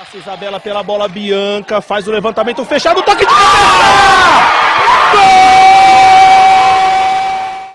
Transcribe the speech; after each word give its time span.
Passa 0.00 0.16
Isabela 0.16 0.58
pela 0.58 0.82
bola, 0.82 1.06
Bianca 1.06 1.82
faz 1.82 2.08
o 2.08 2.10
levantamento 2.10 2.64
fechado, 2.64 3.02
toque 3.02 3.18
de 3.18 3.26
cabeça! 3.26 3.50
Gol! 5.12 5.20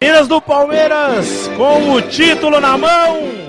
Minas 0.01 0.27
do 0.27 0.41
Palmeiras 0.41 1.47
com 1.55 1.91
o 1.91 2.01
título 2.01 2.59
na 2.59 2.75
mão. 2.79 3.45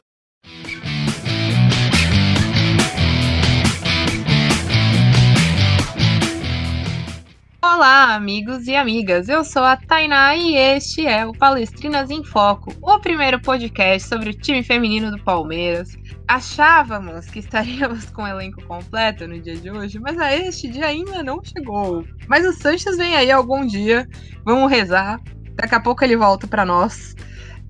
Olá, 7.65 8.15
amigos 8.15 8.67
e 8.67 8.77
amigas. 8.77 9.31
Eu 9.31 9.43
sou 9.43 9.65
a 9.65 9.79
Tainá 9.79 10.37
e 10.37 10.55
este 10.55 11.07
é 11.07 11.25
o 11.25 11.33
Palestrinas 11.33 12.11
em 12.11 12.23
Foco, 12.23 12.75
o 12.83 12.99
primeiro 13.01 13.41
podcast 13.41 14.07
sobre 14.07 14.29
o 14.29 14.35
time 14.35 14.63
feminino 14.63 15.11
do 15.11 15.19
Palmeiras. 15.25 15.97
Achávamos 16.29 17.27
que 17.27 17.39
estaríamos 17.39 18.07
com 18.07 18.23
o 18.23 18.27
elenco 18.27 18.63
completo 18.65 19.29
no 19.29 19.41
dia 19.41 19.57
de 19.57 19.71
hoje, 19.71 20.01
mas 20.01 20.19
a 20.19 20.35
este 20.35 20.69
dia 20.69 20.87
ainda 20.87 21.23
não 21.23 21.41
chegou. 21.43 22.05
Mas 22.27 22.45
o 22.45 22.53
Sanches 22.53 22.97
vem 22.97 23.15
aí 23.15 23.31
algum 23.31 23.65
dia, 23.65 24.09
vamos 24.45 24.71
rezar. 24.71 25.21
Daqui 25.55 25.75
a 25.75 25.81
pouco 25.81 26.05
ele 26.05 26.17
volta 26.17 26.47
para 26.47 26.65
nós. 26.65 27.15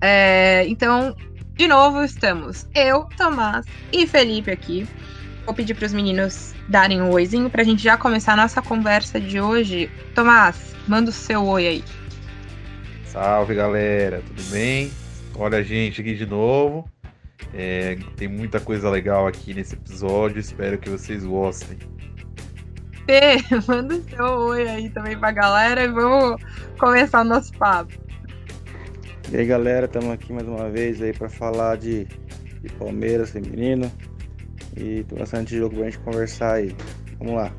É, 0.01 0.65
então, 0.67 1.15
de 1.55 1.67
novo, 1.67 2.03
estamos 2.03 2.67
eu, 2.75 3.07
Tomás 3.15 3.65
e 3.91 4.07
Felipe 4.07 4.51
aqui. 4.51 4.87
Vou 5.45 5.53
pedir 5.53 5.75
para 5.75 5.85
os 5.85 5.93
meninos 5.93 6.53
darem 6.67 7.01
um 7.01 7.11
oizinho 7.11 7.49
para 7.49 7.61
a 7.61 7.65
gente 7.65 7.81
já 7.81 7.95
começar 7.95 8.33
a 8.33 8.37
nossa 8.37 8.61
conversa 8.61 9.19
de 9.19 9.39
hoje. 9.39 9.89
Tomás, 10.13 10.75
manda 10.87 11.09
o 11.09 11.13
seu 11.13 11.45
oi 11.45 11.67
aí. 11.67 11.83
Salve 13.05 13.55
galera, 13.55 14.21
tudo 14.27 14.43
bem? 14.51 14.91
Olha 15.35 15.59
a 15.59 15.63
gente 15.63 16.01
aqui 16.01 16.15
de 16.15 16.25
novo. 16.25 16.89
É, 17.59 17.97
tem 18.15 18.27
muita 18.27 18.59
coisa 18.59 18.87
legal 18.87 19.25
aqui 19.25 19.51
nesse 19.51 19.73
episódio, 19.73 20.39
espero 20.39 20.77
que 20.77 20.91
vocês 20.91 21.25
gostem. 21.25 21.75
Fê, 23.07 23.37
manda 23.67 23.95
o 23.95 24.03
seu 24.03 24.25
oi 24.25 24.67
aí 24.67 24.89
também 24.91 25.17
pra 25.17 25.31
galera 25.31 25.83
e 25.83 25.87
vamos 25.87 26.39
começar 26.77 27.21
o 27.21 27.23
nosso 27.23 27.51
papo. 27.53 27.91
E 29.31 29.37
aí 29.37 29.45
galera, 29.47 29.87
estamos 29.87 30.11
aqui 30.11 30.31
mais 30.31 30.47
uma 30.47 30.69
vez 30.69 31.01
aí 31.01 31.11
para 31.13 31.29
falar 31.29 31.77
de, 31.77 32.05
de 32.05 32.69
Palmeiras 32.77 33.31
feminino, 33.31 33.91
e 34.75 35.03
tem 35.03 35.17
bastante 35.17 35.57
jogo 35.57 35.77
pra 35.77 35.85
gente 35.85 35.97
conversar 35.99 36.53
aí. 36.53 36.75
Vamos 37.17 37.33
lá. 37.33 37.51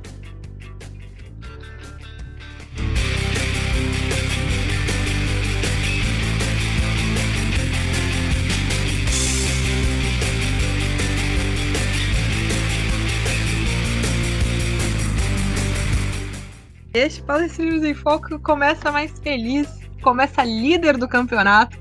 Este 16.99 17.23
Palestinos 17.23 17.85
em 17.85 17.95
Foco 17.95 18.41
começa 18.41 18.91
mais 18.91 19.13
feliz, 19.21 19.69
começa 20.03 20.43
líder 20.43 20.97
do 20.97 21.07
campeonato. 21.07 21.79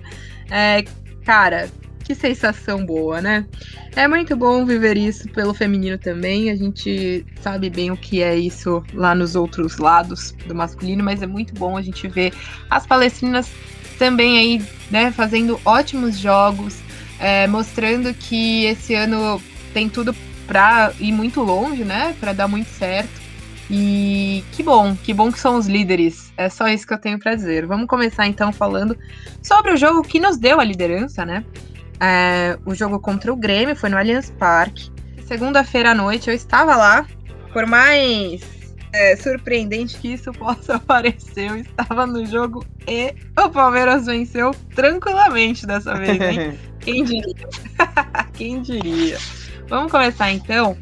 É, 0.52 0.84
cara, 1.26 1.72
que 2.04 2.14
sensação 2.14 2.86
boa, 2.86 3.20
né? 3.20 3.44
É 3.96 4.08
muito 4.08 4.36
bom 4.36 4.64
viver 4.64 4.96
isso 4.96 5.28
pelo 5.30 5.56
feminino 5.56 5.98
também. 5.98 6.52
A 6.52 6.56
gente 6.56 7.26
sabe 7.42 7.68
bem 7.68 7.90
o 7.90 7.98
que 7.98 8.22
é 8.22 8.36
isso 8.36 8.84
lá 8.94 9.16
nos 9.16 9.36
outros 9.36 9.80
lados 9.80 10.36
do 10.46 10.54
masculino, 10.54 11.04
mas 11.04 11.24
é 11.24 11.28
muito 11.28 11.52
bom 11.56 11.76
a 11.76 11.82
gente 11.82 12.08
ver 12.08 12.32
as 12.70 12.86
palestrinas 12.86 13.50
também 13.98 14.38
aí, 14.38 14.66
né, 14.92 15.12
fazendo 15.12 15.60
ótimos 15.66 16.20
jogos, 16.20 16.78
é, 17.20 17.48
mostrando 17.48 18.14
que 18.14 18.66
esse 18.66 18.94
ano 18.94 19.42
tem 19.74 19.90
tudo 19.90 20.16
para 20.46 20.94
ir 21.00 21.12
muito 21.12 21.42
longe, 21.42 21.84
né, 21.84 22.16
para 22.20 22.34
dar 22.34 22.48
muito 22.48 22.70
certo. 22.70 23.27
E 23.70 24.44
que 24.54 24.64
bom, 24.64 24.96
que 24.96 25.14
bom 25.14 25.32
que 25.32 25.40
são 25.40 25.58
os 25.58 25.68
líderes. 25.68 26.32
É 26.38 26.50
só 26.50 26.68
isso 26.68 26.88
que 26.88 26.94
eu 26.94 26.98
tenho 26.98 27.20
para 27.20 27.36
dizer. 27.36 27.66
Vamos 27.66 27.88
começar 27.88 28.26
então 28.28 28.52
falando 28.54 28.98
sobre 29.44 29.72
o 29.72 29.78
jogo 29.78 30.02
que 30.04 30.20
nos 30.20 30.38
deu 30.38 30.60
a 30.60 30.64
liderança, 30.64 31.26
né? 31.26 31.44
É, 32.00 32.58
o 32.66 32.74
jogo 32.74 33.00
contra 33.00 33.32
o 33.32 33.36
Grêmio 33.36 33.76
foi 33.76 33.90
no 33.90 33.98
Allianz 33.98 34.32
Parque. 34.32 34.90
Segunda-feira 35.26 35.92
à 35.92 35.96
noite 35.96 36.30
eu 36.30 36.34
estava 36.34 36.76
lá. 36.76 37.06
Por 37.52 37.66
mais 37.66 38.42
é, 38.94 39.16
surpreendente 39.16 39.98
que 39.98 40.14
isso 40.14 40.32
possa 40.32 40.80
parecer, 40.88 41.50
eu 41.50 41.58
estava 41.58 42.06
no 42.06 42.26
jogo 42.26 42.66
e 42.88 43.14
o 43.38 43.50
Palmeiras 43.50 44.06
venceu 44.06 44.52
tranquilamente 44.76 45.66
dessa 45.66 45.94
vez, 45.96 46.22
hein? 46.22 46.58
Quem 46.80 47.04
diria? 47.04 47.48
Quem 48.34 48.62
diria? 48.62 49.18
Vamos 49.68 49.92
começar 49.92 50.32
então. 50.32 50.78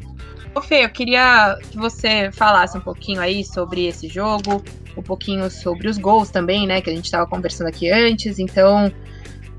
Ô 0.56 0.62
Fê, 0.62 0.86
eu 0.86 0.88
queria 0.88 1.58
que 1.70 1.76
você 1.76 2.32
falasse 2.32 2.78
um 2.78 2.80
pouquinho 2.80 3.20
aí 3.20 3.44
sobre 3.44 3.84
esse 3.84 4.08
jogo, 4.08 4.64
um 4.96 5.02
pouquinho 5.02 5.50
sobre 5.50 5.86
os 5.86 5.98
gols 5.98 6.30
também, 6.30 6.66
né? 6.66 6.80
Que 6.80 6.88
a 6.88 6.94
gente 6.94 7.04
estava 7.04 7.26
conversando 7.26 7.66
aqui 7.66 7.90
antes. 7.90 8.38
Então, 8.38 8.90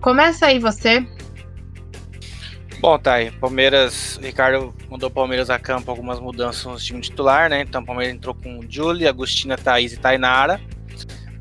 começa 0.01 0.47
aí 0.47 0.57
você 0.57 1.05
Bom, 2.79 2.97
tá 2.97 3.13
aí. 3.13 3.29
Palmeiras, 3.29 4.19
Ricardo 4.21 4.73
mandou 4.89 5.09
o 5.09 5.11
Palmeiras 5.11 5.51
a 5.51 5.59
campo 5.59 5.91
algumas 5.91 6.19
mudanças 6.19 6.65
no 6.65 6.77
time 6.77 7.01
titular, 7.01 7.47
né? 7.47 7.61
Então 7.61 7.85
Palmeiras 7.85 8.15
entrou 8.15 8.33
com 8.33 8.61
Julie, 8.67 9.07
Agostina, 9.07 9.55
Thaís 9.55 9.93
e 9.93 9.97
Tainara. 9.97 10.59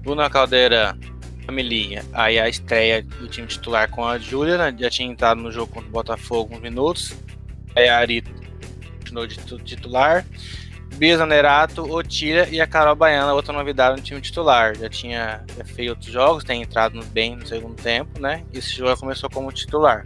Bruna 0.02 0.28
Caldeira, 0.28 0.98
Camilinha. 1.46 2.04
Aí 2.12 2.38
a 2.38 2.46
estreia 2.46 3.02
do 3.02 3.26
time 3.26 3.46
titular 3.46 3.90
com 3.90 4.04
a 4.04 4.18
Júlia, 4.18 4.58
né? 4.58 4.74
Já 4.78 4.90
tinha 4.90 5.10
entrado 5.10 5.40
no 5.40 5.50
jogo 5.50 5.72
contra 5.72 5.88
o 5.88 5.92
Botafogo 5.92 6.54
uns 6.54 6.60
minutos. 6.60 7.14
Aí 7.74 7.88
a 7.88 7.98
Ari 7.98 8.22
continuou 9.16 9.26
de 9.26 9.64
titular. 9.64 10.26
Bia 10.96 11.26
Nerato, 11.26 11.82
Otília 11.82 12.48
e 12.48 12.60
a 12.60 12.66
Carol 12.66 12.94
Baiana, 12.94 13.34
outra 13.34 13.52
novidade 13.52 13.96
no 13.96 14.02
time 14.02 14.20
titular. 14.20 14.76
Já 14.76 14.88
tinha 14.88 15.44
feito 15.64 15.90
outros 15.90 16.12
jogos, 16.12 16.44
tem 16.44 16.62
entrado 16.62 17.04
bem 17.06 17.36
no 17.36 17.46
segundo 17.46 17.74
tempo, 17.74 18.20
né? 18.20 18.44
E 18.52 18.58
esse 18.58 18.74
jogo 18.74 18.96
começou 18.98 19.28
como 19.28 19.50
titular 19.50 20.04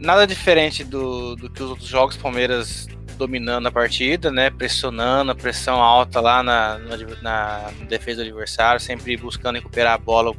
nada 0.00 0.26
diferente 0.26 0.82
do, 0.82 1.36
do 1.36 1.50
que 1.50 1.62
os 1.62 1.70
outros 1.70 1.88
jogos, 1.88 2.16
Palmeiras 2.16 2.88
dominando 3.16 3.66
a 3.66 3.70
partida, 3.70 4.32
né? 4.32 4.48
Pressionando, 4.48 5.36
pressão 5.36 5.76
alta 5.76 6.20
lá 6.20 6.42
na, 6.42 6.78
na, 6.78 6.96
na, 7.22 7.70
defesa 7.86 8.22
do 8.22 8.28
adversário, 8.28 8.80
sempre 8.80 9.14
buscando 9.18 9.56
recuperar 9.56 9.92
a 9.92 9.98
bola 9.98 10.30
o 10.30 10.36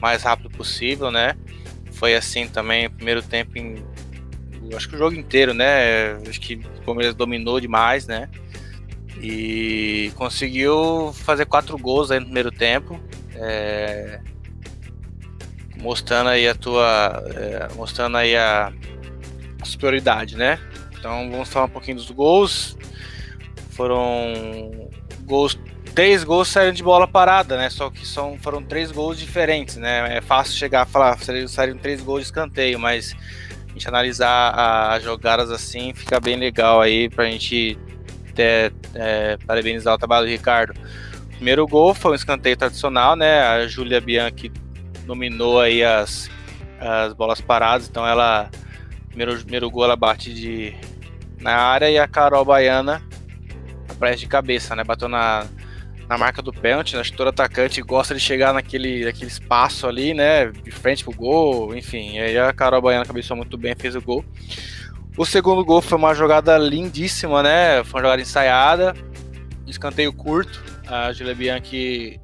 mais 0.00 0.22
rápido 0.22 0.48
possível, 0.48 1.10
né? 1.10 1.36
Foi 1.92 2.14
assim 2.14 2.48
também 2.48 2.88
primeiro 2.88 3.22
tempo 3.22 3.58
em. 3.58 3.84
Acho 4.74 4.88
que 4.88 4.94
o 4.94 4.98
jogo 4.98 5.16
inteiro, 5.16 5.54
né? 5.54 6.12
Acho 6.28 6.40
que 6.40 6.56
o 6.56 6.82
Palmeiras 6.84 7.14
dominou 7.14 7.60
demais, 7.60 8.06
né? 8.06 8.28
E 9.20 10.12
conseguiu 10.14 11.12
fazer 11.12 11.46
quatro 11.46 11.76
gols 11.76 12.10
aí 12.10 12.18
no 12.20 12.26
primeiro 12.26 12.50
tempo. 12.50 13.00
É, 13.34 14.20
mostrando 15.80 16.30
aí 16.30 16.48
a 16.48 16.54
tua. 16.54 17.22
É, 17.34 17.68
mostrando 17.74 18.16
aí 18.16 18.36
a, 18.36 18.72
a 19.60 19.64
superioridade, 19.64 20.36
né? 20.36 20.58
Então 20.98 21.30
vamos 21.30 21.48
falar 21.48 21.66
um 21.66 21.70
pouquinho 21.70 21.96
dos 21.96 22.10
gols. 22.10 22.76
Foram 23.70 24.88
gols. 25.22 25.58
Três 25.94 26.22
gols 26.22 26.48
saíram 26.48 26.72
de 26.72 26.82
bola 26.82 27.08
parada, 27.08 27.56
né? 27.56 27.70
Só 27.70 27.90
que 27.90 28.06
são, 28.06 28.38
foram 28.38 28.62
três 28.62 28.92
gols 28.92 29.18
diferentes, 29.18 29.76
né? 29.76 30.16
É 30.16 30.20
fácil 30.20 30.56
chegar 30.56 30.82
a 30.82 30.86
falar, 30.86 31.18
saíram 31.48 31.76
três 31.76 32.00
gols 32.00 32.20
de 32.20 32.26
escanteio, 32.26 32.78
mas 32.78 33.16
a 33.68 33.72
gente 33.72 33.88
analisar 33.88 34.94
as 34.94 35.02
jogadas 35.02 35.50
assim 35.50 35.92
fica 35.94 36.18
bem 36.18 36.36
legal 36.36 36.80
aí 36.80 37.08
pra 37.08 37.24
gente 37.26 37.78
ter, 38.34 38.72
é, 38.94 39.36
parabenizar 39.46 39.94
o 39.94 39.98
trabalho 39.98 40.26
do 40.26 40.30
Ricardo. 40.30 40.74
Primeiro 41.30 41.66
gol 41.66 41.94
foi 41.94 42.12
um 42.12 42.14
escanteio 42.14 42.56
tradicional, 42.56 43.14
né? 43.14 43.40
A 43.42 43.66
Júlia 43.66 44.00
Bianchi 44.00 44.50
dominou 45.06 45.60
aí 45.60 45.84
as, 45.84 46.30
as 46.80 47.12
bolas 47.12 47.40
paradas, 47.40 47.88
então 47.88 48.06
ela 48.06 48.50
primeiro, 49.08 49.36
primeiro 49.38 49.70
gol 49.70 49.84
ela 49.84 49.96
bate 49.96 50.32
de 50.32 50.74
na 51.40 51.54
área 51.54 51.90
e 51.90 51.98
a 51.98 52.08
Carol 52.08 52.44
Baiana 52.44 53.02
aparece 53.88 54.20
de 54.20 54.26
cabeça, 54.26 54.74
né? 54.74 54.84
Bateu 54.84 55.08
na, 55.08 55.46
na 56.08 56.16
marca 56.16 56.40
do 56.40 56.52
pênalti, 56.52 56.96
acho 56.96 57.10
que 57.10 57.16
todo 57.16 57.28
atacante 57.28 57.82
gosta 57.82 58.14
de 58.14 58.20
chegar 58.20 58.54
naquele, 58.54 59.04
naquele 59.04 59.30
espaço 59.30 59.86
ali, 59.86 60.14
né? 60.14 60.46
De 60.46 60.70
frente 60.70 61.04
pro 61.04 61.12
gol, 61.12 61.76
enfim. 61.76 62.16
E 62.16 62.20
aí 62.20 62.38
a 62.38 62.52
Carol 62.52 62.80
Baiana 62.80 63.04
cabeçou 63.04 63.36
muito 63.36 63.58
bem, 63.58 63.74
fez 63.76 63.94
o 63.94 64.00
gol. 64.00 64.24
O 65.18 65.26
segundo 65.26 65.62
gol 65.64 65.82
foi 65.82 65.98
uma 65.98 66.14
jogada 66.14 66.56
lindíssima, 66.56 67.42
né? 67.42 67.84
Foi 67.84 68.00
uma 68.00 68.06
jogada 68.06 68.22
ensaiada, 68.22 68.94
escanteio 69.66 70.12
curto. 70.12 70.64
A 70.86 71.12
Julia 71.12 71.34
Bianchi 71.34 72.18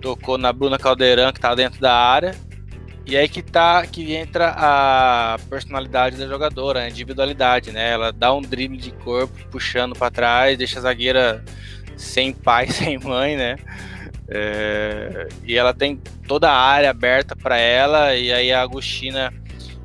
tocou 0.00 0.36
na 0.36 0.52
Bruna 0.52 0.78
Caldeirão, 0.78 1.32
que 1.32 1.38
tá 1.38 1.54
dentro 1.54 1.80
da 1.80 1.94
área. 1.94 2.34
E 3.06 3.16
aí 3.16 3.28
que 3.28 3.40
tá 3.40 3.86
que 3.86 4.14
entra 4.14 4.52
a 4.56 5.38
personalidade 5.48 6.16
da 6.16 6.26
jogadora, 6.26 6.80
a 6.80 6.88
individualidade, 6.88 7.70
né? 7.70 7.92
Ela 7.92 8.12
dá 8.12 8.34
um 8.34 8.42
drible 8.42 8.76
de 8.76 8.90
corpo, 8.90 9.32
puxando 9.50 9.94
para 9.94 10.10
trás, 10.10 10.58
deixa 10.58 10.78
a 10.78 10.82
zagueira 10.82 11.44
sem 11.98 12.32
pai, 12.32 12.68
sem 12.72 12.98
mãe, 12.98 13.36
né? 13.36 13.56
É, 14.28 15.28
e 15.44 15.56
ela 15.56 15.74
tem 15.74 15.96
toda 16.26 16.50
a 16.50 16.56
área 16.56 16.90
aberta 16.90 17.34
para 17.36 17.58
ela, 17.58 18.14
e 18.14 18.32
aí 18.32 18.52
a 18.52 18.62
Agostina 18.62 19.32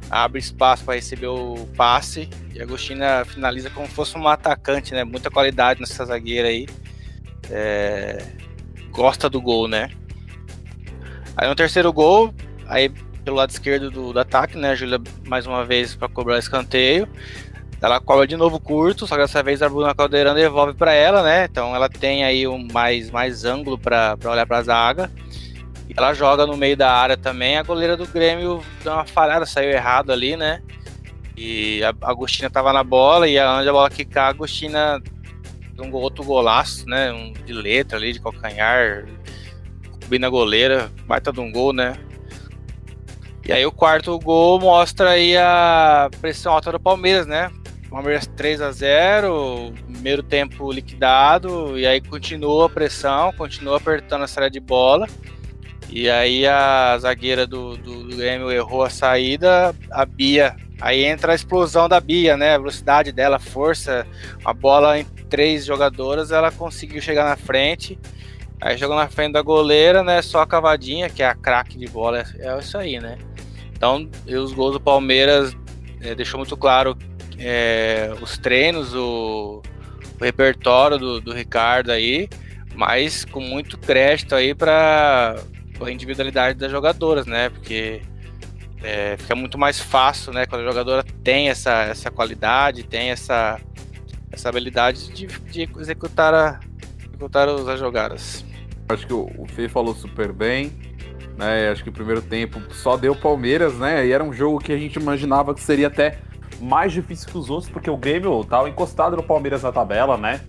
abre 0.10 0.39
espaço 0.39 0.83
para 0.83 0.95
receber 0.95 1.27
o 1.27 1.68
passe 1.75 2.30
e 2.54 2.60
a 2.60 2.63
Agostina 2.63 3.25
finaliza 3.25 3.69
como 3.71 3.88
se 3.88 3.94
fosse 3.94 4.15
uma 4.15 4.33
atacante, 4.33 4.94
né? 4.94 5.04
Muita 5.04 5.31
qualidade 5.31 5.80
nessa 5.80 6.06
zagueira 6.06 6.50
aí. 6.50 6.68
É... 7.50 8.24
Gosta 8.92 9.27
do 9.27 9.42
gol, 9.42 9.68
né? 9.68 9.89
Aí 11.36 11.48
no 11.48 11.56
terceiro 11.56 11.92
gol, 11.92 12.31
aí 12.68 12.89
pelo 13.25 13.38
lado 13.38 13.50
esquerdo 13.50 13.89
do, 13.89 14.13
do 14.13 14.19
ataque, 14.19 14.56
né? 14.56 14.71
A 14.71 14.75
Júlia 14.75 15.01
mais 15.25 15.48
uma 15.48 15.65
vez 15.65 15.95
para 15.95 16.07
cobrar 16.07 16.38
escanteio. 16.38 17.07
Ela 17.83 18.00
cobra 18.00 18.25
de 18.25 18.38
novo 18.38 18.62
curto, 18.62 19.06
só 19.06 19.15
que 19.15 19.24
dessa 19.24 19.44
vez 19.44 19.62
a 19.62 19.68
Bruna 19.68 19.94
Caldeirão 19.94 20.33
devolve 20.33 20.74
para 20.74 20.94
ela, 20.94 21.21
né? 21.21 21.44
Então 21.51 21.75
ela 21.75 21.89
tem 21.89 22.24
aí 22.24 22.47
um 22.47 22.65
mais, 22.71 23.12
mais 23.12 23.44
ângulo 23.44 23.77
para 23.77 24.18
olhar 24.24 24.47
para 24.47 24.59
a 24.59 24.63
zaga. 24.63 25.12
Ela 25.94 26.13
joga 26.13 26.47
no 26.47 26.56
meio 26.56 26.77
da 26.77 26.89
área 26.89 27.18
também. 27.18 27.57
A 27.57 27.62
goleira 27.63 27.97
do 27.97 28.07
Grêmio 28.07 28.63
deu 28.81 28.94
uma 28.94 29.06
falhada, 29.06 29.45
saiu 29.45 29.69
errado 29.69 30.13
ali, 30.13 30.38
né? 30.38 30.63
E 31.35 31.83
a 31.83 31.94
Agostina 32.09 32.50
tava 32.50 32.71
na 32.71 32.85
bola 32.85 33.27
e 33.27 33.38
a 33.38 33.62
bola 33.69 33.89
quicar, 33.89 34.27
a 34.27 34.29
Agostina 34.29 35.03
um 35.77 35.91
outro 35.94 36.24
golaço, 36.24 36.88
né? 36.88 37.12
Um 37.12 37.33
de 37.33 37.51
letra 37.51 37.97
ali, 37.97 38.13
de 38.13 38.21
calcanhar, 38.21 39.06
cobrindo 39.91 40.25
a 40.25 40.29
goleira, 40.29 40.89
baita 41.06 41.33
de 41.33 41.41
um 41.41 41.51
gol, 41.51 41.74
né? 41.74 41.97
E 43.45 43.51
aí 43.51 43.65
o 43.65 43.74
quarto 43.74 44.18
gol 44.19 44.57
mostra 44.57 45.09
aí 45.09 45.36
a 45.36 46.09
pressão 46.21 46.53
alta 46.53 46.71
do 46.71 46.79
Palmeiras, 46.79 47.27
né? 47.27 47.51
Palmeiras 47.94 48.25
3 48.25 48.60
a 48.60 48.72
0 48.72 49.72
primeiro 49.86 50.24
tempo 50.24 50.72
liquidado, 50.72 51.78
e 51.78 51.86
aí 51.86 52.01
continua 52.01 52.66
a 52.66 52.69
pressão, 52.69 53.31
continua 53.34 53.78
apertando 53.78 54.24
a 54.24 54.28
série 54.28 54.50
de 54.50 54.60
bola. 54.60 55.07
E 55.92 56.10
aí 56.10 56.48
a 56.48 56.98
zagueira 56.98 57.45
do, 57.45 57.78
do, 57.78 58.06
do 58.06 58.18
Grêmio 58.18 58.51
errou 58.51 58.84
a 58.84 58.90
saída, 58.90 59.75
a 59.92 60.06
Bia. 60.07 60.56
Aí 60.81 61.06
entra 61.06 61.34
a 61.34 61.36
explosão 61.36 61.88
da 61.88 62.00
Bia, 62.00 62.36
né? 62.36 62.56
A 62.56 62.57
velocidade 62.57 63.12
dela, 63.12 63.36
a 63.36 63.40
força, 63.40 64.07
a 64.44 64.51
bola 64.51 64.98
em 64.98 65.06
três 65.30 65.63
jogadoras, 65.63 66.31
ela 66.31 66.51
conseguiu 66.51 67.00
chegar 67.00 67.25
na 67.25 67.36
frente. 67.36 68.00
Aí 68.60 68.75
jogou 68.75 68.96
na 68.96 69.07
frente 69.07 69.34
da 69.34 69.42
goleira, 69.44 70.01
né? 70.01 70.19
Só 70.24 70.42
a 70.42 70.48
cavadinha, 70.48 71.12
que 71.12 71.22
é 71.22 71.28
a 71.28 71.36
craque 71.36 71.78
de 71.78 71.86
bola, 71.86 72.24
é 72.39 72.57
isso 72.57 72.75
aí, 72.75 73.00
né? 73.00 73.19
Então, 73.72 74.10
os 74.25 74.51
gols 74.51 74.74
do 74.74 74.80
Palmeiras 74.80 75.56
é, 76.01 76.16
deixou 76.16 76.39
muito 76.39 76.57
claro 76.57 76.98
é, 77.38 78.13
os 78.21 78.38
treinos, 78.38 78.94
o, 78.94 79.62
o 80.19 80.24
repertório 80.24 80.97
do, 80.97 81.21
do, 81.21 81.33
Ricardo 81.33 81.91
aí, 81.91 82.30
mas 82.75 83.25
com 83.25 83.39
muito 83.39 83.77
crédito 83.77 84.35
aí 84.35 84.53
para 84.53 85.35
a 85.81 85.91
individualidade 85.91 86.57
das 86.57 86.71
jogadoras, 86.71 87.25
né? 87.25 87.50
Porque 87.50 88.01
é, 88.81 89.15
fica 89.18 89.35
muito 89.35 89.57
mais 89.57 89.80
fácil, 89.80 90.33
né? 90.33 90.45
Quando 90.45 90.62
a 90.62 90.65
jogadora 90.65 91.03
tem 91.24 91.50
essa, 91.50 91.83
essa 91.83 92.12
qualidade, 92.12 92.83
tem 92.83 93.09
essa, 93.09 93.59
essa 94.31 94.50
habilidade 94.50 95.12
de, 95.12 95.27
de 95.27 95.69
executar, 95.79 96.33
a, 96.33 96.59
executar 97.07 97.47
as 97.50 97.79
jogadas. 97.79 98.45
Acho 98.89 99.07
que 99.07 99.13
o, 99.13 99.29
o 99.38 99.47
Fê 99.47 99.69
falou 99.69 99.94
super 99.95 100.31
bem. 100.31 100.71
Né, 101.36 101.69
acho 101.71 101.83
que 101.83 101.89
o 101.89 101.94
primeiro 101.94 102.21
tempo 102.21 102.62
só 102.75 102.95
deu 102.95 103.15
Palmeiras, 103.15 103.74
né? 103.74 104.06
E 104.06 104.12
era 104.12 104.24
um 104.24 104.31
jogo 104.31 104.59
que 104.59 104.71
a 104.71 104.77
gente 104.77 104.97
imaginava 105.00 105.56
que 105.56 105.62
seria 105.62 105.88
até 105.88 106.19
mais 106.63 106.94
difícil 106.94 107.27
que 107.27 107.38
os 107.38 107.50
outros, 107.50 107.69
porque 107.69 107.89
o 107.89 107.98
Grêmio 107.98 108.44
tava 108.45 108.69
encostado 108.69 109.18
no 109.18 109.24
Palmeiras 109.24 109.63
na 109.63 109.71
tabela, 109.71 110.18
né? 110.18 110.42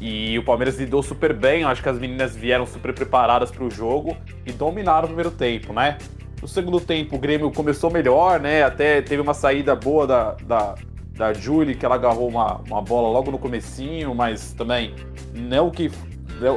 E 0.00 0.38
o 0.38 0.42
Palmeiras 0.42 0.78
lidou 0.78 1.02
super 1.02 1.32
bem, 1.32 1.64
acho 1.64 1.82
que 1.82 1.88
as 1.88 1.98
meninas 1.98 2.34
vieram 2.34 2.66
super 2.66 2.92
preparadas 2.92 3.50
para 3.50 3.62
o 3.64 3.70
jogo 3.70 4.16
e 4.44 4.52
dominaram 4.52 5.04
o 5.04 5.08
primeiro 5.08 5.30
tempo, 5.30 5.72
né? 5.72 5.98
No 6.40 6.48
segundo 6.48 6.80
tempo, 6.80 7.16
o 7.16 7.18
Grêmio 7.18 7.50
começou 7.50 7.90
melhor, 7.90 8.40
né? 8.40 8.62
Até 8.62 9.00
teve 9.02 9.22
uma 9.22 9.34
saída 9.34 9.76
boa 9.76 10.06
da, 10.06 10.32
da, 10.42 10.74
da 11.12 11.32
Julie, 11.32 11.74
que 11.74 11.84
ela 11.86 11.94
agarrou 11.94 12.28
uma, 12.28 12.60
uma 12.68 12.82
bola 12.82 13.08
logo 13.08 13.30
no 13.30 13.38
comecinho, 13.38 14.14
mas 14.14 14.52
também 14.52 14.94
não 15.32 15.70
que, 15.70 15.90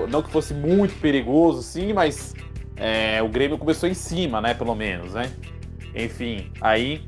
não 0.10 0.22
que 0.22 0.30
fosse 0.30 0.54
muito 0.54 1.00
perigoso, 1.00 1.62
sim, 1.62 1.94
mas 1.94 2.34
é, 2.75 3.22
o 3.22 3.28
Grêmio 3.28 3.57
começou 3.57 3.88
em 3.88 3.94
cima, 3.94 4.42
né? 4.42 4.54
Pelo 4.54 4.75
menos, 4.75 5.13
né? 5.13 5.31
Enfim, 5.95 6.51
aí 6.60 7.01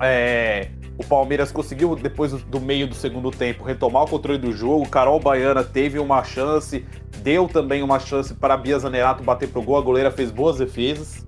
é, 0.00 0.68
o 0.96 1.04
Palmeiras 1.04 1.50
conseguiu, 1.50 1.94
depois 1.96 2.32
do 2.32 2.60
meio 2.60 2.86
do 2.86 2.94
segundo 2.94 3.30
tempo, 3.30 3.64
retomar 3.64 4.04
o 4.04 4.08
controle 4.08 4.38
do 4.38 4.52
jogo. 4.52 4.88
Carol 4.88 5.18
Baiana 5.18 5.64
teve 5.64 5.98
uma 5.98 6.22
chance, 6.22 6.84
deu 7.18 7.48
também 7.48 7.82
uma 7.82 7.98
chance 7.98 8.32
para 8.34 8.56
Bia 8.56 8.78
Zanerato 8.78 9.22
bater 9.22 9.48
pro 9.48 9.62
gol. 9.62 9.76
A 9.76 9.80
goleira 9.80 10.10
fez 10.10 10.30
boas 10.30 10.58
defesas 10.58 11.26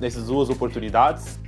nessas 0.00 0.26
duas 0.26 0.50
oportunidades. 0.50 1.38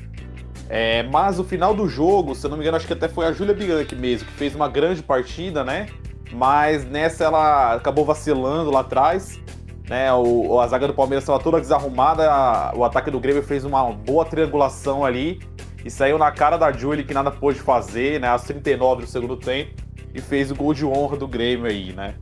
É, 0.69 1.03
mas 1.05 1.41
o 1.41 1.45
final 1.45 1.75
do 1.75 1.89
jogo, 1.89 2.35
se 2.37 2.47
eu 2.47 2.51
não 2.51 2.57
me 2.57 2.63
engano, 2.63 2.77
acho 2.77 2.87
que 2.87 2.93
até 2.93 3.09
foi 3.09 3.27
a 3.27 3.33
Júlia 3.33 3.53
Bianchi 3.53 3.97
mesmo, 3.97 4.29
que 4.29 4.35
fez 4.35 4.55
uma 4.55 4.69
grande 4.69 5.03
partida, 5.03 5.65
né? 5.65 5.89
Mas 6.33 6.89
nessa 6.89 7.25
ela 7.25 7.75
acabou 7.75 8.05
vacilando 8.05 8.71
lá 8.71 8.81
atrás. 8.81 9.41
Né, 9.89 10.13
o, 10.13 10.61
a 10.61 10.69
zaga 10.69 10.87
do 10.87 10.95
Palmeiras 10.95 11.25
estava 11.25 11.41
toda 11.41 11.59
desarrumada, 11.59 12.23
o 12.77 12.85
ataque 12.85 13.11
do 13.11 13.19
Grêmio 13.19 13.43
fez 13.43 13.65
uma 13.65 13.91
boa 13.91 14.25
triangulação 14.25 15.05
ali 15.05 15.41
e 15.85 15.91
saiu 15.91 16.19
na 16.19 16.31
cara 16.31 16.57
da 16.57 16.73
Julie 16.73 17.05
que 17.05 17.15
nada 17.15 17.31
pôde 17.31 17.61
fazer, 17.61 18.21
né? 18.21 18.29
Aos 18.29 18.43
39 18.43 19.03
do 19.03 19.09
segundo 19.09 19.37
tempo. 19.37 19.75
E 20.15 20.21
fez 20.21 20.51
o 20.51 20.57
gol 20.57 20.75
de 20.75 20.85
honra 20.85 21.17
do 21.17 21.29
Grêmio 21.29 21.67
aí, 21.67 21.93
né? 21.93 22.15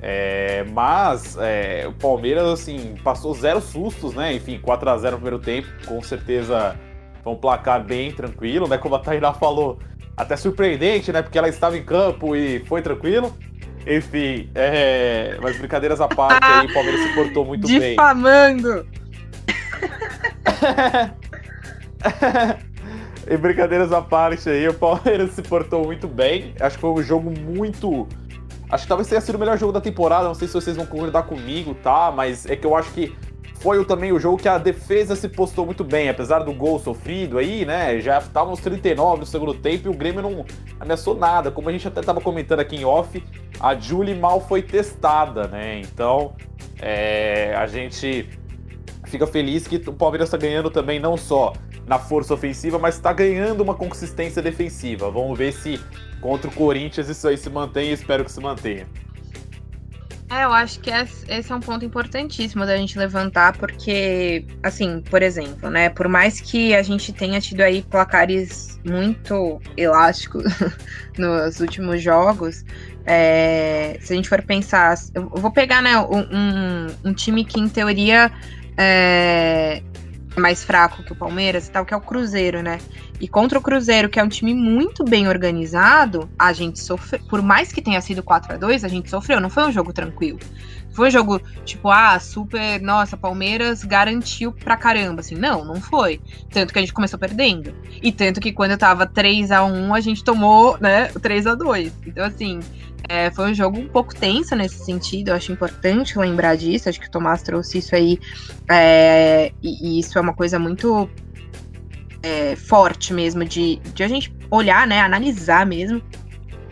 É, 0.00 0.64
mas 0.72 1.36
é, 1.38 1.84
o 1.86 1.92
Palmeiras, 1.92 2.46
assim, 2.46 2.94
passou 3.02 3.34
zero 3.34 3.60
sustos, 3.60 4.14
né? 4.14 4.34
Enfim, 4.34 4.58
4 4.58 4.90
a 4.90 4.98
0 4.98 5.12
no 5.12 5.22
primeiro 5.22 5.44
tempo. 5.44 5.68
Com 5.86 6.00
certeza 6.02 6.76
foi 7.22 7.32
um 7.32 7.36
placar 7.36 7.84
bem 7.84 8.12
tranquilo, 8.12 8.68
né? 8.68 8.78
Como 8.78 8.94
a 8.94 8.98
Tainá 8.98 9.32
falou, 9.32 9.78
até 10.16 10.36
surpreendente, 10.36 11.12
né? 11.12 11.22
Porque 11.22 11.36
ela 11.36 11.48
estava 11.48 11.76
em 11.76 11.84
campo 11.84 12.34
e 12.34 12.64
foi 12.66 12.82
tranquilo. 12.82 13.36
Enfim, 13.86 14.50
é, 14.54 15.38
mas 15.40 15.56
brincadeiras 15.58 16.00
à 16.00 16.08
parte 16.08 16.44
aí, 16.44 16.66
o 16.66 16.72
Palmeiras 16.72 17.00
se 17.02 17.14
portou 17.14 17.44
muito 17.44 17.66
Difamando. 17.66 18.74
bem. 18.74 18.86
Difamando! 19.46 21.16
E 23.28 23.36
brincadeiras 23.36 23.92
à 23.92 24.00
parte 24.00 24.48
aí, 24.48 24.68
o 24.68 24.74
Palmeiras 24.74 25.32
se 25.32 25.42
portou 25.42 25.84
muito 25.84 26.06
bem. 26.06 26.54
Acho 26.60 26.76
que 26.76 26.80
foi 26.80 26.90
um 26.90 27.02
jogo 27.02 27.30
muito. 27.30 28.06
Acho 28.70 28.84
que 28.84 28.88
talvez 28.88 29.08
tenha 29.08 29.20
sido 29.20 29.34
o 29.34 29.38
melhor 29.38 29.58
jogo 29.58 29.72
da 29.72 29.80
temporada. 29.80 30.28
Não 30.28 30.34
sei 30.34 30.46
se 30.46 30.54
vocês 30.54 30.76
vão 30.76 30.86
concordar 30.86 31.24
comigo, 31.24 31.74
tá? 31.74 32.12
Mas 32.14 32.46
é 32.46 32.54
que 32.54 32.64
eu 32.64 32.76
acho 32.76 32.92
que 32.92 33.16
foi 33.54 33.84
também 33.84 34.12
o 34.12 34.20
jogo 34.20 34.36
que 34.36 34.48
a 34.48 34.58
defesa 34.58 35.16
se 35.16 35.28
postou 35.28 35.66
muito 35.66 35.82
bem, 35.82 36.08
apesar 36.08 36.40
do 36.40 36.52
gol 36.52 36.78
sofrido 36.78 37.36
aí, 37.38 37.64
né? 37.64 37.98
Já 38.00 38.18
estavam 38.18 38.50
nos 38.50 38.60
39 38.60 39.20
do 39.20 39.26
segundo 39.26 39.54
tempo 39.54 39.88
e 39.88 39.90
o 39.90 39.94
Grêmio 39.94 40.22
não 40.22 40.44
ameaçou 40.78 41.16
nada. 41.16 41.50
Como 41.50 41.68
a 41.68 41.72
gente 41.72 41.88
até 41.88 41.98
estava 41.98 42.20
comentando 42.20 42.60
aqui 42.60 42.76
em 42.76 42.84
off, 42.84 43.22
a 43.58 43.74
Julie 43.74 44.14
mal 44.14 44.40
foi 44.40 44.62
testada, 44.62 45.48
né? 45.48 45.80
Então, 45.80 46.34
é, 46.80 47.54
a 47.56 47.66
gente 47.66 48.28
fica 49.16 49.26
feliz 49.26 49.66
que 49.66 49.76
o 49.76 49.92
Palmeiras 49.92 50.28
está 50.28 50.36
ganhando 50.36 50.70
também 50.70 51.00
não 51.00 51.16
só 51.16 51.54
na 51.86 51.98
força 51.98 52.34
ofensiva, 52.34 52.78
mas 52.78 52.96
está 52.96 53.12
ganhando 53.12 53.62
uma 53.62 53.74
consistência 53.74 54.42
defensiva. 54.42 55.10
Vamos 55.10 55.38
ver 55.38 55.52
se 55.52 55.80
contra 56.20 56.48
o 56.48 56.52
Corinthians 56.52 57.08
isso 57.08 57.26
aí 57.26 57.36
se 57.36 57.48
mantém 57.48 57.90
e 57.90 57.92
espero 57.92 58.24
que 58.24 58.30
se 58.30 58.40
mantenha. 58.40 58.86
É, 60.28 60.42
eu 60.42 60.52
acho 60.52 60.80
que 60.80 60.90
esse 60.90 61.52
é 61.52 61.54
um 61.54 61.60
ponto 61.60 61.84
importantíssimo 61.84 62.66
da 62.66 62.76
gente 62.76 62.98
levantar, 62.98 63.56
porque, 63.56 64.44
assim, 64.60 65.00
por 65.08 65.22
exemplo, 65.22 65.70
né, 65.70 65.88
por 65.88 66.08
mais 66.08 66.40
que 66.40 66.74
a 66.74 66.82
gente 66.82 67.12
tenha 67.12 67.40
tido 67.40 67.60
aí 67.60 67.80
placares 67.82 68.80
muito 68.84 69.60
elásticos 69.76 70.52
nos 71.16 71.60
últimos 71.60 72.02
jogos, 72.02 72.64
é, 73.06 73.98
se 74.00 74.12
a 74.12 74.16
gente 74.16 74.28
for 74.28 74.42
pensar, 74.42 74.96
eu 75.14 75.28
vou 75.28 75.52
pegar, 75.52 75.80
né, 75.80 75.96
um, 75.96 76.86
um 77.04 77.14
time 77.14 77.44
que 77.44 77.60
em 77.60 77.68
teoria 77.68 78.32
é, 78.76 79.82
mais 80.36 80.62
fraco 80.62 81.02
que 81.02 81.12
o 81.12 81.16
Palmeiras 81.16 81.66
e 81.66 81.70
tal, 81.70 81.84
que 81.84 81.94
é 81.94 81.96
o 81.96 82.00
Cruzeiro, 82.00 82.62
né? 82.62 82.78
E 83.20 83.26
contra 83.26 83.58
o 83.58 83.62
Cruzeiro, 83.62 84.08
que 84.08 84.20
é 84.20 84.22
um 84.22 84.28
time 84.28 84.54
muito 84.54 85.04
bem 85.04 85.28
organizado, 85.28 86.28
a 86.38 86.52
gente 86.52 86.78
sofreu. 86.78 87.20
Por 87.28 87.40
mais 87.40 87.72
que 87.72 87.80
tenha 87.80 88.00
sido 88.00 88.22
4 88.22 88.54
a 88.54 88.56
2 88.56 88.84
a 88.84 88.88
gente 88.88 89.08
sofreu. 89.08 89.40
Não 89.40 89.50
foi 89.50 89.64
um 89.64 89.72
jogo 89.72 89.92
tranquilo. 89.92 90.38
Foi 90.96 91.08
um 91.08 91.10
jogo 91.10 91.40
tipo, 91.66 91.90
ah, 91.90 92.18
super. 92.18 92.80
Nossa, 92.80 93.18
Palmeiras 93.18 93.84
garantiu 93.84 94.50
pra 94.50 94.78
caramba. 94.78 95.20
Assim, 95.20 95.34
não, 95.34 95.62
não 95.62 95.78
foi. 95.78 96.18
Tanto 96.50 96.72
que 96.72 96.78
a 96.78 96.82
gente 96.82 96.94
começou 96.94 97.18
perdendo. 97.18 97.74
E 98.02 98.10
tanto 98.10 98.40
que 98.40 98.50
quando 98.50 98.78
tava 98.78 99.06
3 99.06 99.50
a 99.52 99.62
1 99.62 99.94
a 99.94 100.00
gente 100.00 100.24
tomou, 100.24 100.78
né, 100.80 101.08
3 101.20 101.46
a 101.46 101.54
2 101.54 101.92
Então, 102.06 102.24
assim, 102.24 102.60
é, 103.06 103.30
foi 103.30 103.50
um 103.50 103.54
jogo 103.54 103.78
um 103.78 103.88
pouco 103.88 104.14
tenso 104.14 104.56
nesse 104.56 104.84
sentido, 104.84 105.28
eu 105.28 105.34
acho 105.34 105.52
importante 105.52 106.18
lembrar 106.18 106.56
disso, 106.56 106.88
acho 106.88 106.98
que 106.98 107.06
o 107.06 107.10
Tomás 107.10 107.42
trouxe 107.42 107.78
isso 107.78 107.94
aí, 107.94 108.18
é, 108.68 109.52
e, 109.62 109.96
e, 109.96 110.00
isso 110.00 110.18
é 110.18 110.20
uma 110.20 110.34
coisa 110.34 110.58
muito 110.58 111.08
é, 112.22 112.56
forte 112.56 113.12
mesmo, 113.12 113.44
de, 113.44 113.76
de 113.94 114.02
a 114.02 114.08
gente 114.08 114.34
olhar, 114.50 114.86
né, 114.86 115.00
analisar 115.00 115.64
mesmo, 115.64 116.02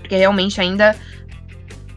porque 0.00 0.16
realmente 0.16 0.60
ainda 0.60 0.96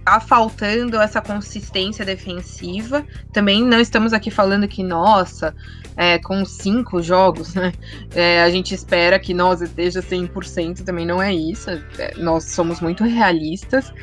tá 0.08 0.22
faltando 0.22 0.96
essa 1.02 1.22
consistência 1.22 2.06
defensiva. 2.06 3.06
Também 3.34 3.62
não 3.62 3.82
estamos 3.82 4.14
aqui 4.14 4.32
falando 4.32 4.66
que, 4.66 4.82
nossa, 4.82 5.54
é, 5.98 6.18
com 6.18 6.46
cinco 6.46 7.02
jogos, 7.02 7.54
né? 7.54 7.74
É, 8.16 8.42
a 8.42 8.50
gente 8.50 8.74
espera 8.74 9.20
que 9.20 9.34
nós 9.34 9.62
esteja 9.62 10.02
100%, 10.02 10.86
também 10.86 11.06
não 11.06 11.22
é 11.22 11.34
isso. 11.34 11.70
É, 11.70 12.14
nós 12.18 12.46
somos 12.46 12.80
muito 12.80 13.04
realistas. 13.04 13.94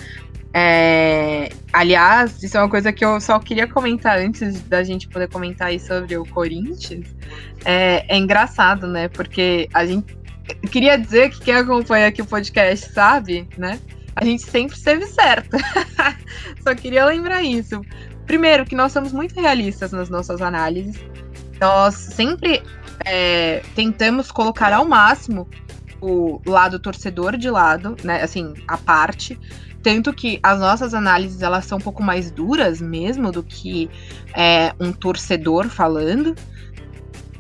É, 0.53 1.49
aliás, 1.73 2.43
isso 2.43 2.57
é 2.57 2.61
uma 2.61 2.69
coisa 2.69 2.93
que 2.93 3.05
eu 3.05 3.19
só 3.19 3.39
queria 3.39 3.67
comentar 3.67 4.19
antes 4.19 4.61
da 4.61 4.85
gente 4.85 5.09
poder 5.09 5.29
comentar 5.29 5.69
aí 5.69 5.81
sobre 5.81 6.19
o 6.19 6.25
Corinthians. 6.27 7.07
É, 7.65 8.05
é 8.15 8.19
engraçado, 8.19 8.87
né? 8.87 9.09
Porque 9.09 9.71
a 9.73 9.87
gente. 9.87 10.17
Queria 10.71 10.99
dizer 10.99 11.31
que 11.31 11.41
quem 11.41 11.55
acompanha 11.55 12.09
aqui 12.09 12.21
o 12.21 12.27
podcast 12.27 12.93
sabe, 12.93 13.49
né? 13.57 13.81
A 14.17 14.25
gente 14.25 14.45
sempre 14.45 14.77
esteve 14.77 15.07
certa. 15.07 15.59
só 16.63 16.75
queria 16.75 17.05
lembrar 17.05 17.43
isso. 17.43 17.83
Primeiro, 18.27 18.65
que 18.65 18.75
nós 18.75 18.93
somos 18.93 19.13
muito 19.13 19.39
realistas 19.39 19.93
nas 19.93 20.09
nossas 20.09 20.41
análises. 20.41 20.97
Nós 21.61 21.95
sempre 21.95 22.63
é, 23.05 23.63
tentamos 23.75 24.31
colocar 24.31 24.73
ao 24.73 24.85
máximo 24.85 25.49
o 26.01 26.41
lado 26.47 26.79
torcedor 26.79 27.37
de 27.37 27.51
lado, 27.51 27.97
né? 28.05 28.23
Assim, 28.23 28.55
a 28.69 28.77
parte. 28.77 29.39
Tanto 29.83 30.13
que 30.15 30.39
as 30.43 30.61
nossas 30.61 30.95
análises 30.95 31.43
elas 31.43 31.67
são 31.67 31.79
um 31.79 31.81
pouco 31.81 32.03
mais 32.03 32.31
duras 32.31 32.81
mesmo 32.81 33.31
do 33.31 33.43
que 33.43 33.91
é, 34.35 34.73
um 34.81 34.93
torcedor 34.93 35.69
falando 35.69 36.35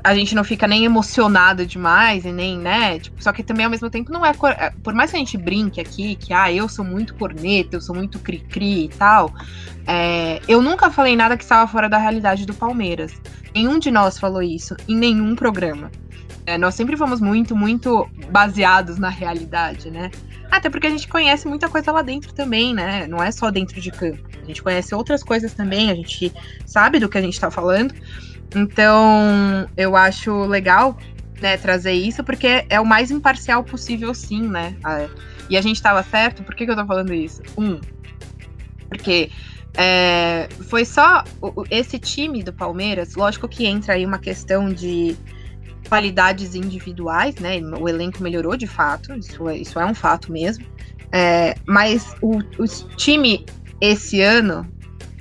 a 0.04 0.14
gente 0.14 0.34
não 0.34 0.44
fica 0.44 0.68
nem 0.68 0.84
emocionado 0.84 1.64
demais 1.64 2.26
e 2.26 2.30
nem, 2.30 2.58
né? 2.58 2.98
Tipo, 2.98 3.22
só 3.22 3.32
que 3.32 3.42
também 3.42 3.64
ao 3.64 3.70
mesmo 3.70 3.88
tempo 3.88 4.12
não 4.12 4.24
é. 4.24 4.32
é 4.58 4.70
por 4.82 4.92
mais 4.92 5.10
que 5.10 5.16
a 5.16 5.18
gente 5.18 5.38
brinque 5.38 5.80
aqui, 5.80 6.14
que 6.14 6.30
ah, 6.34 6.52
eu 6.52 6.68
sou 6.68 6.84
muito 6.84 7.14
corneta, 7.14 7.76
eu 7.76 7.80
sou 7.80 7.94
muito 7.94 8.18
cri-cri 8.18 8.84
e 8.84 8.88
tal, 8.88 9.32
é, 9.86 10.42
eu 10.46 10.60
nunca 10.60 10.90
falei 10.90 11.16
nada 11.16 11.38
que 11.38 11.42
estava 11.42 11.66
fora 11.66 11.88
da 11.88 11.96
realidade 11.96 12.44
do 12.44 12.52
Palmeiras. 12.52 13.14
Nenhum 13.54 13.78
de 13.78 13.90
nós 13.90 14.18
falou 14.18 14.42
isso 14.42 14.76
em 14.86 14.94
nenhum 14.94 15.34
programa. 15.34 15.90
É, 16.44 16.58
nós 16.58 16.74
sempre 16.74 16.98
fomos 16.98 17.18
muito, 17.22 17.56
muito 17.56 18.06
baseados 18.30 18.98
na 18.98 19.08
realidade, 19.08 19.90
né? 19.90 20.10
Até 20.50 20.68
porque 20.68 20.86
a 20.86 20.90
gente 20.90 21.08
conhece 21.08 21.48
muita 21.48 21.66
coisa 21.70 21.90
lá 21.90 22.02
dentro 22.02 22.34
também, 22.34 22.74
né? 22.74 23.06
Não 23.06 23.22
é 23.22 23.32
só 23.32 23.50
dentro 23.50 23.80
de 23.80 23.90
campo. 23.90 24.22
A 24.42 24.46
gente 24.46 24.62
conhece 24.62 24.94
outras 24.94 25.22
coisas 25.22 25.54
também, 25.54 25.90
a 25.90 25.94
gente 25.94 26.30
sabe 26.66 27.00
do 27.00 27.08
que 27.08 27.16
a 27.16 27.22
gente 27.22 27.40
tá 27.40 27.50
falando. 27.50 27.94
Então, 28.54 29.68
eu 29.76 29.96
acho 29.96 30.44
legal 30.44 30.96
né, 31.40 31.56
trazer 31.56 31.92
isso, 31.92 32.22
porque 32.22 32.64
é 32.68 32.80
o 32.80 32.86
mais 32.86 33.10
imparcial 33.10 33.64
possível, 33.64 34.14
sim, 34.14 34.42
né? 34.42 34.76
E 35.50 35.56
a 35.56 35.60
gente 35.60 35.76
estava 35.76 36.02
certo, 36.02 36.42
por 36.42 36.54
que, 36.54 36.64
que 36.64 36.70
eu 36.70 36.76
tô 36.76 36.86
falando 36.86 37.12
isso? 37.12 37.42
Um, 37.58 37.80
porque 38.88 39.30
é, 39.76 40.48
foi 40.68 40.84
só 40.84 41.24
esse 41.70 41.98
time 41.98 42.42
do 42.42 42.52
Palmeiras, 42.52 43.14
lógico 43.14 43.48
que 43.48 43.66
entra 43.66 43.94
aí 43.94 44.06
uma 44.06 44.18
questão 44.18 44.72
de 44.72 45.16
qualidades 45.88 46.54
individuais, 46.54 47.34
né? 47.36 47.60
O 47.78 47.88
elenco 47.88 48.22
melhorou 48.22 48.56
de 48.56 48.66
fato, 48.66 49.12
isso 49.14 49.48
é, 49.48 49.56
isso 49.58 49.78
é 49.78 49.84
um 49.84 49.94
fato 49.94 50.32
mesmo. 50.32 50.64
É, 51.12 51.54
mas 51.66 52.14
o, 52.22 52.38
o 52.38 52.66
time 52.96 53.44
esse 53.80 54.20
ano 54.20 54.66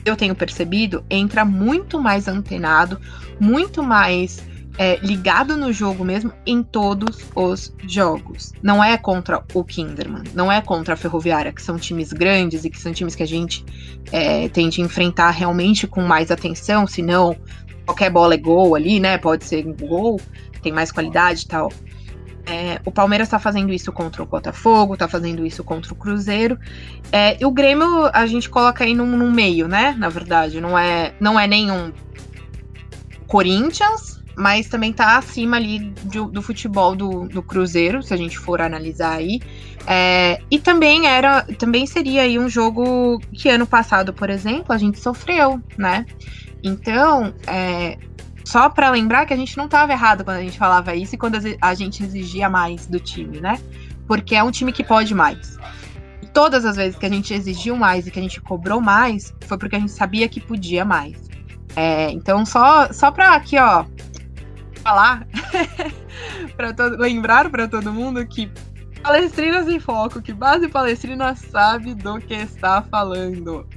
eu 0.06 0.16
tenho 0.16 0.36
percebido, 0.36 1.04
entra 1.10 1.46
muito 1.46 2.00
mais 2.00 2.28
antenado, 2.28 3.00
muito 3.40 3.82
mais 3.84 4.44
é, 4.78 4.98
ligado 4.98 5.56
no 5.56 5.72
jogo 5.72 6.04
mesmo 6.04 6.32
em 6.46 6.64
todos 6.64 7.20
os 7.36 7.74
jogos. 7.88 8.54
Não 8.62 8.84
é 8.84 8.98
contra 8.98 9.44
o 9.54 9.64
Kinderman, 9.64 10.24
não 10.34 10.52
é 10.52 10.62
contra 10.62 10.96
a 10.96 10.98
Ferroviária, 10.98 11.54
que 11.54 11.62
são 11.62 11.78
times 11.78 12.12
grandes 12.12 12.66
e 12.66 12.70
que 12.70 12.80
são 12.80 12.92
times 12.94 13.16
que 13.16 13.24
a 13.24 13.28
gente 13.28 13.64
é, 14.12 14.48
tem 14.50 14.70
de 14.70 14.82
enfrentar 14.82 15.32
realmente 15.32 15.88
com 15.88 16.02
mais 16.02 16.32
atenção, 16.32 16.88
senão 16.88 17.36
qualquer 17.86 18.10
bola 18.10 18.34
é 18.34 18.38
gol 18.38 18.76
ali, 18.76 19.00
né? 19.00 19.18
Pode 19.18 19.46
ser 19.46 19.64
gol, 19.64 20.20
tem 20.62 20.72
mais 20.72 20.92
qualidade 20.92 21.44
e 21.44 21.48
tal. 21.48 21.72
É, 22.46 22.82
o 22.84 22.92
Palmeiras 22.92 23.28
está 23.28 23.40
fazendo 23.40 23.72
isso 23.72 23.92
contra 23.92 24.22
o 24.22 24.26
Botafogo, 24.26 24.94
está 24.94 25.08
fazendo 25.08 25.46
isso 25.46 25.64
contra 25.64 25.94
o 25.94 25.96
Cruzeiro. 25.96 26.60
É, 27.12 27.42
e 27.42 27.46
o 27.46 27.52
Grêmio 27.52 28.10
a 28.14 28.26
gente 28.26 28.50
coloca 28.50 28.84
aí 28.84 28.94
num, 28.94 29.18
num, 29.18 29.32
meio, 29.32 29.68
né? 29.68 29.96
Na 29.98 30.10
verdade, 30.10 30.60
não 30.60 30.78
é, 30.78 31.14
não 31.20 31.40
é 31.40 31.48
nenhum 31.48 31.94
Corinthians, 33.28 34.22
mas 34.36 34.68
também 34.68 34.92
está 34.92 35.18
acima 35.18 35.58
ali 35.58 35.80
do, 36.04 36.26
do 36.26 36.42
futebol 36.42 36.96
do, 36.96 37.28
do, 37.30 37.42
Cruzeiro, 37.42 38.04
se 38.04 38.14
a 38.14 38.18
gente 38.18 38.38
for 38.38 38.62
analisar 38.62 39.14
aí. 39.14 39.40
É, 39.88 40.42
e 40.52 40.60
também 40.60 41.08
era, 41.08 41.44
também 41.58 41.86
seria 41.86 42.24
aí 42.24 42.38
um 42.38 42.50
jogo 42.50 43.20
que 43.32 43.50
ano 43.50 43.66
passado, 43.66 44.14
por 44.14 44.30
exemplo, 44.30 44.74
a 44.74 44.78
gente 44.78 45.00
sofreu, 45.00 45.62
né? 45.78 46.06
Então, 46.64 47.34
é, 47.48 47.98
só 48.54 48.70
para 48.70 48.92
lembrar 48.92 49.26
que 49.26 49.34
a 49.34 49.36
gente 49.36 49.58
não 49.58 49.66
estava 49.66 49.92
errado 49.92 50.24
quando 50.24 50.38
a 50.38 50.42
gente 50.42 50.60
falava 50.60 50.94
isso 50.94 51.16
e 51.16 51.18
quando 51.18 51.40
a 51.60 51.74
gente 51.74 52.04
exigia 52.04 52.48
mais 52.48 52.86
do 52.86 53.00
time, 53.00 53.42
né? 53.42 53.60
Porque 54.06 54.36
é 54.36 54.44
um 54.44 54.52
time 54.52 54.72
que 54.72 54.84
pode 54.84 55.16
mais. 55.16 55.58
E 56.22 56.28
todas 56.28 56.64
as 56.64 56.76
vezes 56.76 56.96
que 56.96 57.04
a 57.04 57.10
gente 57.10 57.34
exigiu 57.34 57.76
mais 57.76 58.06
e 58.06 58.12
que 58.12 58.20
a 58.20 58.22
gente 58.22 58.40
cobrou 58.40 58.80
mais, 58.80 59.34
foi 59.48 59.58
porque 59.58 59.76
a 59.76 59.80
gente 59.80 59.92
sabia 59.92 60.30
que 60.30 60.40
podia 60.40 60.86
mais. 60.86 61.18
É, 61.76 62.12
então, 62.12 62.46
só, 62.46 62.94
só 62.94 63.10
para 63.10 63.34
aqui, 63.34 63.58
ó, 63.58 63.86
falar, 64.84 65.26
para 66.56 66.76
lembrar 67.00 67.50
para 67.50 67.68
todo 67.68 67.92
mundo 67.92 68.24
que 68.24 68.52
Palestrinas 69.02 69.68
em 69.68 69.80
Foco, 69.80 70.22
que 70.22 70.32
Base 70.32 70.68
Palestrina 70.68 71.34
sabe 71.34 71.96
do 71.96 72.20
que 72.20 72.36
está 72.36 72.84
falando. 72.84 73.68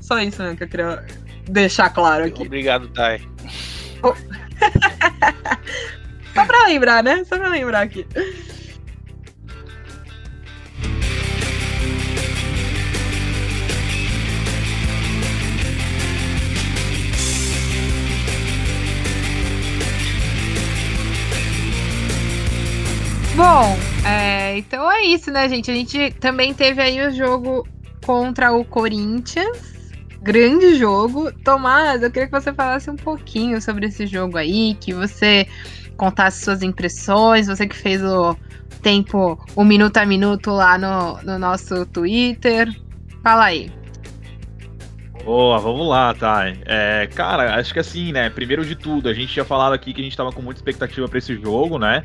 Só 0.00 0.18
isso 0.18 0.42
né, 0.42 0.56
que 0.56 0.64
eu 0.64 0.68
queria 0.68 1.06
deixar 1.48 1.90
claro 1.90 2.24
aqui. 2.24 2.42
Obrigado, 2.42 2.88
Thay. 2.88 3.20
Só 6.34 6.44
pra 6.44 6.66
lembrar, 6.66 7.02
né? 7.02 7.24
Só 7.24 7.36
pra 7.36 7.48
lembrar 7.48 7.82
aqui. 7.82 8.06
Bom, 23.34 23.78
é, 24.04 24.58
então 24.58 24.90
é 24.90 25.04
isso, 25.04 25.30
né, 25.30 25.48
gente? 25.48 25.70
A 25.70 25.74
gente 25.74 26.10
também 26.18 26.52
teve 26.52 26.82
aí 26.82 27.06
o 27.06 27.14
jogo 27.14 27.66
contra 28.04 28.52
o 28.52 28.64
Corinthians 28.64 29.77
grande 30.22 30.74
jogo. 30.76 31.32
Tomás, 31.44 32.02
eu 32.02 32.10
queria 32.10 32.26
que 32.26 32.32
você 32.32 32.52
falasse 32.52 32.90
um 32.90 32.96
pouquinho 32.96 33.60
sobre 33.60 33.86
esse 33.86 34.06
jogo 34.06 34.36
aí, 34.36 34.76
que 34.80 34.92
você 34.92 35.46
contasse 35.96 36.44
suas 36.44 36.62
impressões, 36.62 37.46
você 37.46 37.66
que 37.66 37.76
fez 37.76 38.02
o 38.02 38.36
tempo, 38.82 39.38
o 39.56 39.64
minuto 39.64 39.96
a 39.96 40.06
minuto 40.06 40.50
lá 40.50 40.78
no, 40.78 41.22
no 41.22 41.38
nosso 41.38 41.84
Twitter. 41.86 42.68
Fala 43.22 43.46
aí. 43.46 43.70
Boa, 45.24 45.58
vamos 45.58 45.86
lá, 45.86 46.14
tá. 46.14 46.44
É, 46.64 47.06
cara, 47.14 47.56
acho 47.56 47.72
que 47.72 47.78
assim, 47.78 48.12
né? 48.12 48.30
Primeiro 48.30 48.64
de 48.64 48.74
tudo, 48.74 49.08
a 49.08 49.12
gente 49.12 49.32
tinha 49.32 49.44
falado 49.44 49.74
aqui 49.74 49.92
que 49.92 50.00
a 50.00 50.04
gente 50.04 50.16
tava 50.16 50.32
com 50.32 50.40
muita 50.40 50.58
expectativa 50.58 51.06
para 51.06 51.18
esse 51.18 51.34
jogo, 51.34 51.78
né? 51.78 52.04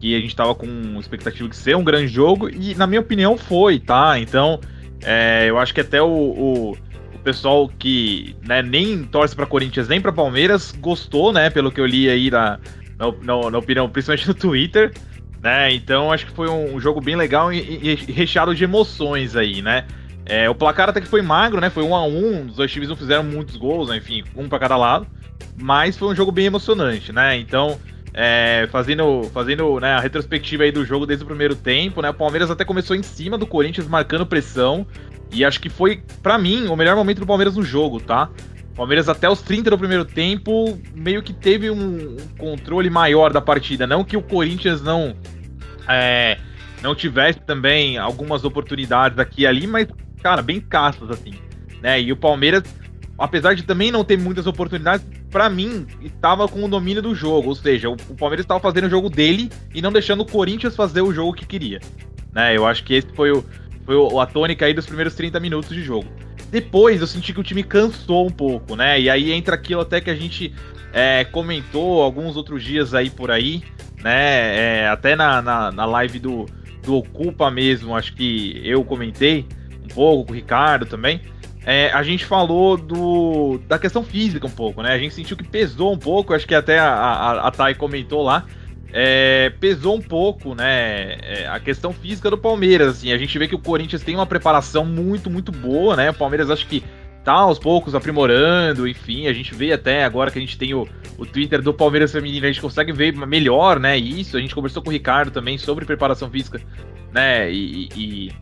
Que 0.00 0.16
a 0.16 0.20
gente 0.20 0.34
tava 0.34 0.54
com 0.54 0.66
expectativa 0.98 1.48
de 1.48 1.54
ser 1.54 1.76
um 1.76 1.84
grande 1.84 2.08
jogo, 2.08 2.48
e 2.48 2.74
na 2.74 2.86
minha 2.86 3.00
opinião 3.00 3.36
foi, 3.36 3.78
tá? 3.78 4.18
Então, 4.18 4.58
é, 5.04 5.46
eu 5.48 5.58
acho 5.58 5.72
que 5.72 5.82
até 5.82 6.02
o, 6.02 6.08
o 6.08 6.76
pessoal 7.24 7.68
que 7.78 8.36
né, 8.46 8.62
nem 8.62 9.02
torce 9.04 9.34
para 9.34 9.46
Corinthians 9.46 9.88
nem 9.88 10.00
para 10.00 10.12
Palmeiras 10.12 10.72
gostou, 10.72 11.32
né? 11.32 11.48
Pelo 11.50 11.72
que 11.72 11.80
eu 11.80 11.86
li 11.86 12.08
aí 12.08 12.30
na, 12.30 12.60
na, 12.98 13.50
na, 13.50 13.58
opinião, 13.58 13.88
principalmente 13.88 14.28
no 14.28 14.34
Twitter. 14.34 14.92
Né? 15.42 15.74
Então 15.74 16.12
acho 16.12 16.26
que 16.26 16.32
foi 16.32 16.48
um, 16.48 16.78
jogo 16.80 17.00
bem 17.00 17.16
legal 17.16 17.52
e, 17.52 17.58
e, 17.58 17.94
recheado 18.12 18.54
de 18.54 18.64
emoções 18.64 19.34
aí, 19.34 19.60
né? 19.60 19.86
É, 20.26 20.48
o 20.48 20.54
placar 20.54 20.88
até 20.88 21.00
que 21.00 21.06
foi 21.06 21.20
magro, 21.20 21.60
né? 21.60 21.68
Foi 21.68 21.82
um 21.82 21.94
a 21.94 22.04
um, 22.06 22.46
os 22.46 22.56
dois 22.56 22.70
times 22.70 22.88
não 22.88 22.96
fizeram 22.96 23.24
muitos 23.24 23.56
gols, 23.56 23.88
né? 23.88 23.96
enfim, 23.96 24.22
um 24.36 24.48
para 24.48 24.58
cada 24.58 24.76
lado. 24.76 25.06
Mas 25.60 25.96
foi 25.96 26.08
um 26.08 26.14
jogo 26.14 26.32
bem 26.32 26.46
emocionante, 26.46 27.12
né? 27.12 27.36
Então, 27.36 27.78
é, 28.14 28.68
fazendo, 28.70 29.24
fazendo 29.34 29.80
né, 29.80 29.92
a 29.92 30.00
retrospectiva 30.00 30.62
aí 30.62 30.70
do 30.70 30.84
jogo 30.84 31.04
desde 31.04 31.24
o 31.24 31.26
primeiro 31.26 31.56
tempo, 31.56 32.00
né? 32.00 32.10
O 32.10 32.14
Palmeiras 32.14 32.48
até 32.48 32.64
começou 32.64 32.94
em 32.94 33.02
cima 33.02 33.36
do 33.36 33.46
Corinthians, 33.46 33.88
marcando 33.88 34.24
pressão. 34.24 34.86
E 35.32 35.44
acho 35.44 35.60
que 35.60 35.68
foi, 35.68 36.00
para 36.22 36.38
mim, 36.38 36.68
o 36.68 36.76
melhor 36.76 36.94
momento 36.94 37.18
do 37.18 37.26
Palmeiras 37.26 37.56
no 37.56 37.62
jogo, 37.64 38.00
tá? 38.00 38.30
O 38.72 38.76
Palmeiras 38.76 39.08
até 39.08 39.28
os 39.28 39.42
30 39.42 39.70
do 39.70 39.78
primeiro 39.78 40.04
tempo 40.04 40.78
meio 40.94 41.22
que 41.22 41.32
teve 41.32 41.70
um 41.70 42.16
controle 42.38 42.88
maior 42.88 43.32
da 43.32 43.40
partida. 43.40 43.84
Não 43.84 44.04
que 44.04 44.16
o 44.16 44.22
Corinthians 44.22 44.80
não 44.80 45.16
é, 45.88 46.38
não 46.80 46.94
tivesse 46.94 47.40
também 47.40 47.98
algumas 47.98 48.44
oportunidades 48.44 49.18
aqui 49.18 49.42
e 49.42 49.46
ali, 49.46 49.66
mas, 49.66 49.88
cara, 50.22 50.40
bem 50.40 50.60
castas, 50.60 51.10
assim. 51.10 51.34
Né? 51.82 52.00
E 52.00 52.12
o 52.12 52.16
Palmeiras, 52.16 52.62
apesar 53.18 53.54
de 53.54 53.64
também 53.64 53.90
não 53.90 54.04
ter 54.04 54.16
muitas 54.16 54.46
oportunidades, 54.46 55.04
para 55.34 55.50
mim, 55.50 55.84
estava 56.00 56.46
com 56.46 56.64
o 56.64 56.68
domínio 56.68 57.02
do 57.02 57.12
jogo. 57.12 57.48
Ou 57.48 57.56
seja, 57.56 57.90
o, 57.90 57.94
o 57.94 58.14
Palmeiras 58.14 58.44
estava 58.44 58.60
fazendo 58.60 58.84
o 58.86 58.88
jogo 58.88 59.10
dele 59.10 59.50
e 59.74 59.82
não 59.82 59.90
deixando 59.90 60.20
o 60.20 60.24
Corinthians 60.24 60.76
fazer 60.76 61.02
o 61.02 61.12
jogo 61.12 61.32
que 61.32 61.44
queria. 61.44 61.80
Né? 62.32 62.56
Eu 62.56 62.64
acho 62.64 62.84
que 62.84 62.94
esse 62.94 63.08
foi 63.14 63.32
o, 63.32 63.44
foi 63.84 63.96
a 64.20 64.26
tônica 64.26 64.64
aí 64.64 64.72
dos 64.72 64.86
primeiros 64.86 65.16
30 65.16 65.40
minutos 65.40 65.70
de 65.70 65.82
jogo. 65.82 66.06
depois 66.52 67.00
eu 67.00 67.06
senti 67.08 67.32
que 67.32 67.40
o 67.40 67.42
time 67.42 67.64
cansou 67.64 68.28
um 68.28 68.30
pouco, 68.30 68.76
né? 68.76 69.00
E 69.00 69.10
aí 69.10 69.32
entra 69.32 69.56
aquilo 69.56 69.80
até 69.80 70.00
que 70.00 70.08
a 70.08 70.14
gente 70.14 70.54
é, 70.92 71.24
comentou 71.24 72.00
alguns 72.00 72.36
outros 72.36 72.62
dias 72.62 72.94
aí 72.94 73.10
por 73.10 73.32
aí, 73.32 73.64
né? 74.04 74.82
É, 74.84 74.88
até 74.88 75.16
na, 75.16 75.42
na, 75.42 75.72
na, 75.72 75.84
live 75.84 76.20
do, 76.20 76.46
do 76.84 76.94
Ocupa 76.94 77.50
mesmo, 77.50 77.96
acho 77.96 78.14
que 78.14 78.60
eu 78.64 78.84
comentei 78.84 79.44
um 79.82 79.88
pouco 79.88 80.26
com 80.26 80.32
o 80.32 80.36
Ricardo 80.36 80.86
também. 80.86 81.20
É, 81.66 81.90
a 81.92 82.02
gente 82.02 82.24
falou 82.26 82.76
do, 82.76 83.58
da 83.66 83.78
questão 83.78 84.02
física 84.04 84.46
um 84.46 84.50
pouco, 84.50 84.82
né? 84.82 84.92
A 84.92 84.98
gente 84.98 85.14
sentiu 85.14 85.36
que 85.36 85.44
pesou 85.44 85.92
um 85.92 85.98
pouco, 85.98 86.34
acho 86.34 86.46
que 86.46 86.54
até 86.54 86.78
a, 86.78 86.88
a, 86.88 87.48
a 87.48 87.50
Thay 87.50 87.74
comentou 87.74 88.22
lá. 88.22 88.44
É, 88.96 89.50
pesou 89.58 89.96
um 89.96 90.00
pouco, 90.00 90.54
né, 90.54 91.18
é, 91.20 91.48
a 91.48 91.58
questão 91.58 91.92
física 91.92 92.30
do 92.30 92.38
Palmeiras, 92.38 92.90
assim, 92.90 93.10
a 93.10 93.18
gente 93.18 93.36
vê 93.36 93.48
que 93.48 93.54
o 93.56 93.58
Corinthians 93.58 94.04
tem 94.04 94.14
uma 94.14 94.24
preparação 94.24 94.84
muito, 94.84 95.28
muito 95.28 95.50
boa, 95.50 95.96
né, 95.96 96.10
o 96.10 96.14
Palmeiras 96.14 96.48
acho 96.48 96.64
que 96.68 96.80
tá 97.24 97.32
aos 97.32 97.58
poucos 97.58 97.96
aprimorando, 97.96 98.86
enfim, 98.86 99.26
a 99.26 99.32
gente 99.32 99.52
vê 99.52 99.72
até 99.72 100.04
agora 100.04 100.30
que 100.30 100.38
a 100.38 100.40
gente 100.40 100.56
tem 100.56 100.74
o, 100.74 100.86
o 101.18 101.26
Twitter 101.26 101.60
do 101.60 101.74
Palmeiras 101.74 102.12
Feminino, 102.12 102.46
a 102.46 102.52
gente 102.52 102.60
consegue 102.60 102.92
ver 102.92 103.12
melhor, 103.26 103.80
né, 103.80 103.98
isso, 103.98 104.36
a 104.36 104.40
gente 104.40 104.54
conversou 104.54 104.80
com 104.80 104.90
o 104.90 104.92
Ricardo 104.92 105.32
também 105.32 105.58
sobre 105.58 105.84
preparação 105.84 106.30
física, 106.30 106.60
né, 107.12 107.50
e, 107.50 107.88
e, 107.96 108.32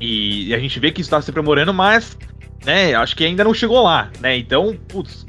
e 0.00 0.54
a 0.54 0.60
gente 0.60 0.78
vê 0.78 0.92
que 0.92 1.00
isso 1.00 1.10
tá 1.10 1.20
se 1.20 1.28
aprimorando, 1.28 1.74
mas, 1.74 2.16
né, 2.64 2.94
acho 2.94 3.16
que 3.16 3.24
ainda 3.24 3.44
não 3.44 3.54
chegou 3.54 3.82
lá, 3.82 4.10
né, 4.20 4.36
então, 4.36 4.76
putz, 4.88 5.26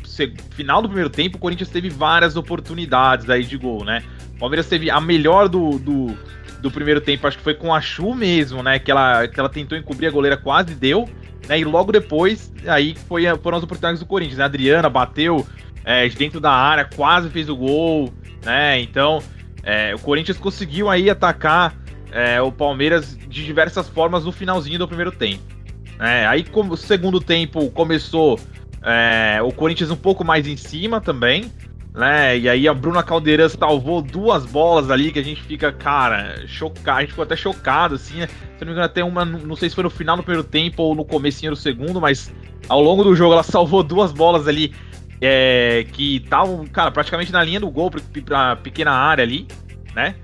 final 0.52 0.82
do 0.82 0.88
primeiro 0.88 1.10
tempo, 1.10 1.38
o 1.38 1.40
Corinthians 1.40 1.70
teve 1.70 1.90
várias 1.90 2.36
oportunidades 2.36 3.30
aí 3.30 3.44
de 3.44 3.58
gol, 3.58 3.84
né, 3.84 4.04
o 4.36 4.40
Palmeiras 4.40 4.68
teve 4.68 4.90
a 4.90 5.00
melhor 5.02 5.48
do, 5.48 5.80
do, 5.80 6.18
do 6.60 6.72
primeiro 6.72 7.02
tempo, 7.02 7.28
acho 7.28 7.38
que 7.38 7.44
foi 7.44 7.54
com 7.54 7.74
a 7.74 7.82
Chu 7.82 8.14
mesmo, 8.14 8.62
né, 8.62 8.80
que 8.80 8.92
ela, 8.92 9.28
que 9.28 9.40
ela 9.40 9.50
tentou 9.50 9.78
encobrir 9.78 10.08
a 10.08 10.12
goleira, 10.12 10.38
quase 10.38 10.76
deu, 10.76 11.08
né? 11.48 11.60
E 11.60 11.66
logo 11.66 11.92
depois, 11.92 12.52
aí 12.68 12.96
foi, 13.08 13.24
foram 13.38 13.58
as 13.58 13.64
oportunidades 13.64 14.00
do 14.00 14.06
Corinthians. 14.06 14.38
Né? 14.38 14.44
A 14.44 14.48
Adriana 14.48 14.90
bateu 14.90 15.46
é, 15.84 16.08
dentro 16.10 16.40
da 16.40 16.52
área, 16.52 16.86
quase 16.86 17.30
fez 17.30 17.50
o 17.50 17.56
gol, 17.56 18.14
né? 18.44 18.80
Então, 18.80 19.22
é, 19.64 19.94
o 19.94 20.00
Corinthians 20.00 20.38
conseguiu 20.38 20.90
aí 20.90 21.10
atacar 21.10 21.76
é, 22.12 22.42
o 22.42 22.52
Palmeiras 22.52 23.18
de 23.18 23.46
diversas 23.46 23.90
formas 23.90 24.26
no 24.26 24.32
finalzinho 24.32 24.80
do 24.80 24.88
primeiro 24.88 25.12
tempo. 25.12 25.53
É, 26.00 26.26
aí, 26.26 26.44
como 26.44 26.76
segundo 26.76 27.20
tempo 27.20 27.70
começou, 27.72 28.40
é, 28.84 29.40
o 29.42 29.52
Corinthians 29.52 29.92
um 29.92 29.96
pouco 29.96 30.24
mais 30.24 30.48
em 30.48 30.58
cima 30.58 31.00
também, 31.00 31.52
né? 31.94 32.38
E 32.38 32.50
aí 32.50 32.68
a 32.68 32.74
Bruna 32.74 33.04
Caldeirão 33.04 33.48
salvou 33.48 34.02
duas 34.02 34.46
bolas 34.46 34.90
ali 34.90 35.12
que 35.12 35.20
a 35.20 35.24
gente 35.24 35.42
fica, 35.44 35.72
cara, 35.72 36.46
chocado. 36.48 36.98
A 36.98 37.02
gente 37.02 37.12
ficou 37.12 37.24
até 37.24 37.36
chocado, 37.36 37.96
assim, 37.96 38.18
né? 38.18 38.28
Se 38.28 38.62
não 38.62 38.68
me 38.68 38.72
engano, 38.72 38.86
até 38.86 39.04
uma, 39.04 39.24
não 39.24 39.56
sei 39.56 39.70
se 39.70 39.76
foi 39.76 39.84
no 39.84 39.90
final 39.90 40.18
do 40.18 40.24
primeiro 40.24 40.48
tempo 40.48 40.82
ou 40.82 40.96
no 40.96 41.06
comecinho 41.06 41.52
do 41.52 41.58
segundo, 41.58 42.02
mas 42.02 42.34
ao 42.68 42.82
longo 42.82 43.04
do 43.04 43.16
jogo 43.16 43.34
ela 43.34 43.44
salvou 43.44 43.84
duas 43.84 44.12
bolas 44.12 44.48
ali 44.48 44.74
é, 45.22 45.86
que 45.94 46.18
estavam, 46.18 46.66
cara, 46.68 46.92
praticamente 46.92 47.32
na 47.32 47.44
linha 47.44 47.60
do 47.60 47.70
gol 47.70 47.92
pra 48.26 48.56
pequena 48.58 48.92
área 48.92 49.24
ali, 49.24 49.48
né? 49.96 50.16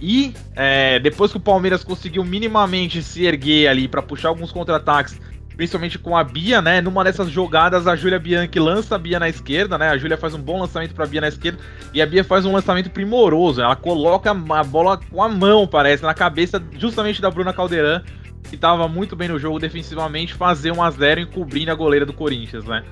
E 0.00 0.34
é, 0.54 0.98
depois 0.98 1.30
que 1.30 1.36
o 1.38 1.40
Palmeiras 1.40 1.82
conseguiu 1.82 2.24
minimamente 2.24 3.02
se 3.02 3.24
erguer 3.24 3.68
ali 3.68 3.88
para 3.88 4.02
puxar 4.02 4.28
alguns 4.28 4.52
contra-ataques, 4.52 5.18
principalmente 5.56 5.98
com 5.98 6.16
a 6.16 6.22
Bia, 6.22 6.60
né? 6.60 6.80
Numa 6.80 7.02
dessas 7.02 7.30
jogadas, 7.30 7.86
a 7.86 7.96
Júlia 7.96 8.18
Bianchi 8.18 8.58
lança 8.58 8.94
a 8.94 8.98
Bia 8.98 9.18
na 9.18 9.28
esquerda, 9.28 9.78
né? 9.78 9.88
A 9.88 9.96
Júlia 9.96 10.18
faz 10.18 10.34
um 10.34 10.40
bom 10.40 10.60
lançamento 10.60 10.94
para 10.94 11.04
a 11.04 11.08
Bia 11.08 11.20
na 11.20 11.28
esquerda 11.28 11.58
e 11.94 12.02
a 12.02 12.06
Bia 12.06 12.22
faz 12.22 12.44
um 12.44 12.52
lançamento 12.52 12.90
primoroso. 12.90 13.62
Ela 13.62 13.74
coloca 13.74 14.30
a 14.30 14.64
bola 14.64 15.00
com 15.10 15.22
a 15.22 15.28
mão, 15.28 15.66
parece, 15.66 16.02
na 16.02 16.12
cabeça 16.12 16.62
justamente 16.78 17.22
da 17.22 17.30
Bruna 17.30 17.54
Caldeirão, 17.54 18.02
que 18.44 18.54
estava 18.54 18.86
muito 18.86 19.16
bem 19.16 19.28
no 19.28 19.38
jogo 19.38 19.58
defensivamente, 19.58 20.34
fazer 20.34 20.72
1 20.72 20.82
a 20.82 20.90
0 20.90 21.20
encobrindo 21.22 21.70
a 21.70 21.74
goleira 21.74 22.04
do 22.04 22.12
Corinthians, 22.12 22.66
né? 22.66 22.84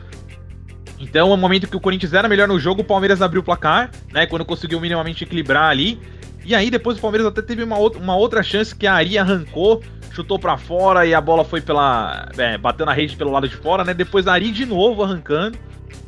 Então, 0.98 1.28
no 1.28 1.36
momento 1.36 1.68
que 1.68 1.76
o 1.76 1.80
Corinthians 1.80 2.14
era 2.14 2.28
melhor 2.28 2.48
no 2.48 2.58
jogo, 2.58 2.80
o 2.80 2.84
Palmeiras 2.84 3.20
abriu 3.20 3.42
o 3.42 3.44
placar, 3.44 3.90
né? 4.10 4.26
Quando 4.26 4.44
conseguiu 4.44 4.80
minimamente 4.80 5.22
equilibrar 5.22 5.70
ali. 5.70 6.00
E 6.44 6.54
aí, 6.54 6.70
depois 6.70 6.98
o 6.98 7.00
Palmeiras 7.00 7.26
até 7.26 7.42
teve 7.42 7.62
uma 7.62 7.78
outra, 7.78 8.00
uma 8.00 8.16
outra 8.16 8.42
chance 8.42 8.74
que 8.74 8.86
a 8.86 8.94
Ari 8.94 9.18
arrancou 9.18 9.82
chutou 10.12 10.38
para 10.38 10.56
fora 10.56 11.04
e 11.04 11.12
a 11.12 11.20
bola 11.20 11.44
foi 11.44 11.60
pela. 11.60 12.28
É, 12.38 12.56
bateu 12.56 12.86
na 12.86 12.92
rede 12.92 13.16
pelo 13.16 13.32
lado 13.32 13.48
de 13.48 13.56
fora, 13.56 13.84
né? 13.84 13.92
Depois 13.92 14.26
a 14.26 14.32
Ari 14.32 14.52
de 14.52 14.64
novo 14.64 15.02
arrancando, 15.02 15.58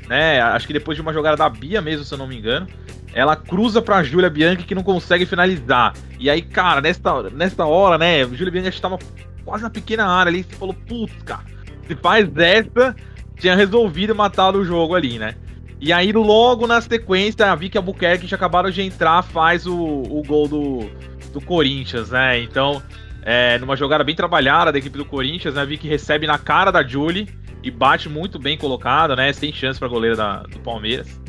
né? 0.09 0.41
Acho 0.41 0.67
que 0.67 0.73
depois 0.73 0.97
de 0.97 1.03
uma 1.03 1.13
jogada 1.13 1.37
da 1.37 1.49
Bia 1.49 1.81
mesmo, 1.81 2.05
se 2.05 2.15
eu 2.15 2.19
não 2.19 2.27
me 2.27 2.37
engano. 2.37 2.67
Ela 3.13 3.35
cruza 3.35 3.81
pra 3.81 4.03
Júlia 4.03 4.29
Bianchi 4.29 4.65
que 4.65 4.75
não 4.75 4.83
consegue 4.83 5.25
finalizar. 5.25 5.95
E 6.21 6.29
aí, 6.29 6.43
cara, 6.43 6.81
nesta, 6.83 7.31
nesta 7.31 7.65
hora, 7.65 7.97
né? 7.97 8.25
Júlia 8.27 8.53
Bianchi 8.53 8.77
estava 8.77 8.99
quase 9.45 9.65
na 9.65 9.71
pequena 9.71 10.07
área 10.07 10.31
ali. 10.31 10.45
Você 10.45 10.55
falou, 10.55 10.75
putz, 10.75 11.15
cara, 11.25 11.43
se 11.89 11.95
faz 11.97 12.29
dessa, 12.29 12.95
tinha 13.37 13.57
resolvido 13.57 14.15
matar 14.15 14.55
o 14.55 14.65
jogo 14.65 14.95
ali, 14.95 15.19
né? 15.19 15.35
E 15.81 15.93
aí, 15.93 16.11
logo 16.13 16.67
na 16.67 16.81
sequência, 16.81 17.51
a 17.51 17.55
Vicky 17.55 17.77
Albuquerque, 17.77 18.27
que 18.27 18.35
acabaram 18.35 18.71
de 18.71 18.83
entrar, 18.83 19.23
faz 19.23 19.67
o, 19.67 19.77
o 19.77 20.23
gol 20.27 20.49
do, 20.49 20.91
do 21.33 21.41
Corinthians, 21.41 22.11
né? 22.11 22.41
Então, 22.41 22.83
é, 23.23 23.59
numa 23.59 23.77
jogada 23.77 24.03
bem 24.03 24.15
trabalhada 24.15 24.73
da 24.73 24.79
equipe 24.79 24.97
do 24.97 25.05
Corinthians, 25.05 25.55
né? 25.55 25.67
Vi 25.67 25.77
que 25.77 25.89
recebe 25.89 26.27
na 26.27 26.39
cara 26.39 26.71
da 26.71 26.83
Julie 26.83 27.29
e 27.63 27.71
bate 27.71 28.09
muito 28.09 28.39
bem 28.39 28.57
colocada, 28.57 29.15
né? 29.15 29.33
Sem 29.33 29.53
chance 29.53 29.79
para 29.79 29.89
goleira 29.89 30.17
da, 30.17 30.43
do 30.45 30.61
Palmeiras, 30.61 31.21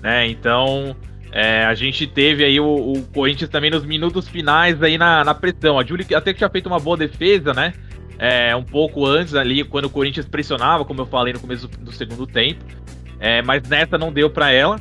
né? 0.00 0.28
Então 0.28 0.96
é, 1.32 1.64
a 1.64 1.74
gente 1.74 2.06
teve 2.06 2.44
aí 2.44 2.58
o, 2.58 2.92
o, 2.92 3.02
Corinthians 3.12 3.50
também 3.50 3.70
nos 3.70 3.84
minutos 3.84 4.28
finais 4.28 4.82
aí 4.82 4.96
na, 4.96 5.24
na 5.24 5.34
pressão. 5.34 5.78
A 5.78 5.84
Julie 5.84 6.06
até 6.14 6.32
que 6.32 6.38
tinha 6.38 6.50
feito 6.50 6.66
uma 6.66 6.78
boa 6.78 6.96
defesa, 6.96 7.52
né? 7.52 7.74
É, 8.18 8.54
um 8.54 8.62
pouco 8.62 9.06
antes 9.06 9.34
ali, 9.34 9.64
quando 9.64 9.86
o 9.86 9.90
Corinthians 9.90 10.26
pressionava, 10.26 10.84
como 10.84 11.00
eu 11.00 11.06
falei 11.06 11.32
no 11.32 11.40
começo 11.40 11.66
do 11.66 11.92
segundo 11.92 12.26
tempo. 12.26 12.64
É, 13.20 13.42
mas 13.42 13.62
nessa 13.68 13.98
não 13.98 14.12
deu 14.12 14.30
para 14.30 14.50
ela. 14.50 14.80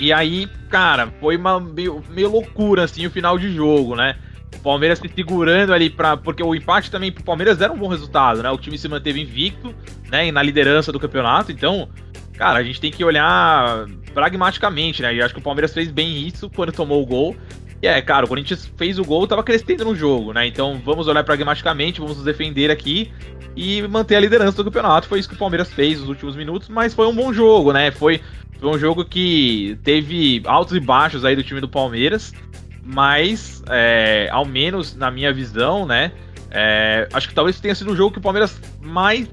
E 0.00 0.12
aí, 0.12 0.48
cara, 0.70 1.12
foi 1.20 1.36
uma 1.36 1.60
meio, 1.60 2.02
meio 2.10 2.30
loucura 2.30 2.84
assim 2.84 3.06
o 3.06 3.10
final 3.10 3.38
de 3.38 3.54
jogo, 3.54 3.94
né? 3.94 4.16
O 4.56 4.58
Palmeiras 4.60 4.98
se 4.98 5.08
segurando 5.14 5.72
ali 5.72 5.90
para 5.90 6.16
porque 6.16 6.42
o 6.42 6.54
empate 6.54 6.90
também 6.90 7.12
pro 7.12 7.22
Palmeiras 7.22 7.60
era 7.60 7.72
um 7.72 7.78
bom 7.78 7.88
resultado, 7.88 8.42
né? 8.42 8.50
O 8.50 8.58
time 8.58 8.78
se 8.78 8.88
manteve 8.88 9.20
invicto, 9.20 9.74
né, 10.10 10.26
e 10.26 10.32
na 10.32 10.42
liderança 10.42 10.90
do 10.90 10.98
campeonato. 10.98 11.52
Então, 11.52 11.88
cara, 12.32 12.58
a 12.58 12.62
gente 12.62 12.80
tem 12.80 12.90
que 12.90 13.04
olhar 13.04 13.86
pragmaticamente, 14.12 15.02
né? 15.02 15.14
E 15.14 15.22
acho 15.22 15.34
que 15.34 15.40
o 15.40 15.42
Palmeiras 15.42 15.72
fez 15.72 15.90
bem 15.90 16.26
isso 16.26 16.50
quando 16.50 16.72
tomou 16.72 17.02
o 17.02 17.06
gol. 17.06 17.36
E 17.84 17.86
é, 17.86 18.00
cara, 18.00 18.24
o 18.24 18.28
Corinthians 18.28 18.72
fez 18.78 18.98
o 18.98 19.04
gol, 19.04 19.26
tava 19.26 19.42
crescendo 19.42 19.84
no 19.84 19.94
jogo, 19.94 20.32
né? 20.32 20.46
Então, 20.46 20.80
vamos 20.82 21.06
olhar 21.06 21.22
pragmaticamente, 21.22 22.00
vamos 22.00 22.16
nos 22.16 22.24
defender 22.24 22.70
aqui 22.70 23.12
e 23.54 23.82
manter 23.82 24.16
a 24.16 24.20
liderança 24.20 24.56
do 24.56 24.64
campeonato. 24.64 25.06
Foi 25.06 25.18
isso 25.18 25.28
que 25.28 25.34
o 25.34 25.38
Palmeiras 25.38 25.70
fez 25.70 26.00
nos 26.00 26.08
últimos 26.08 26.34
minutos, 26.34 26.70
mas 26.70 26.94
foi 26.94 27.06
um 27.06 27.14
bom 27.14 27.30
jogo, 27.30 27.74
né? 27.74 27.90
Foi, 27.90 28.22
foi 28.58 28.70
um 28.70 28.78
jogo 28.78 29.04
que 29.04 29.78
teve 29.84 30.42
altos 30.46 30.74
e 30.74 30.80
baixos 30.80 31.26
aí 31.26 31.36
do 31.36 31.42
time 31.42 31.60
do 31.60 31.68
Palmeiras 31.68 32.32
mas 32.86 33.62
é, 33.70 34.28
ao 34.30 34.44
menos 34.46 34.94
na 34.94 35.10
minha 35.10 35.32
visão, 35.32 35.86
né? 35.86 36.12
É, 36.50 37.06
acho 37.12 37.28
que 37.28 37.34
talvez 37.34 37.60
tenha 37.60 37.74
sido 37.74 37.92
o 37.92 37.96
jogo 37.96 38.12
que 38.12 38.18
o 38.18 38.22
Palmeiras 38.22 38.60
mais 38.80 39.28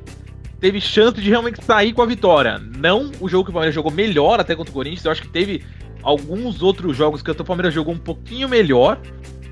teve 0.60 0.80
chance 0.80 1.20
de 1.20 1.30
realmente 1.30 1.64
sair 1.64 1.94
com 1.94 2.02
a 2.02 2.06
vitória. 2.06 2.62
Não 2.78 3.12
o 3.20 3.28
jogo 3.28 3.46
que 3.46 3.50
o 3.50 3.54
Palmeiras 3.54 3.76
jogou 3.76 3.92
melhor 3.92 4.40
até 4.42 4.56
contra 4.56 4.72
o 4.72 4.74
Corinthians. 4.74 5.06
Eu 5.06 5.12
acho 5.12 5.22
que 5.22 5.30
teve 5.30 5.64
alguns 6.04 6.62
outros 6.62 6.96
jogos 6.96 7.22
que 7.22 7.32
o 7.32 7.46
Palmeiras 7.46 7.74
jogou 7.74 7.94
um 7.94 8.00
pouquinho 8.00 8.48
melhor, 8.48 9.00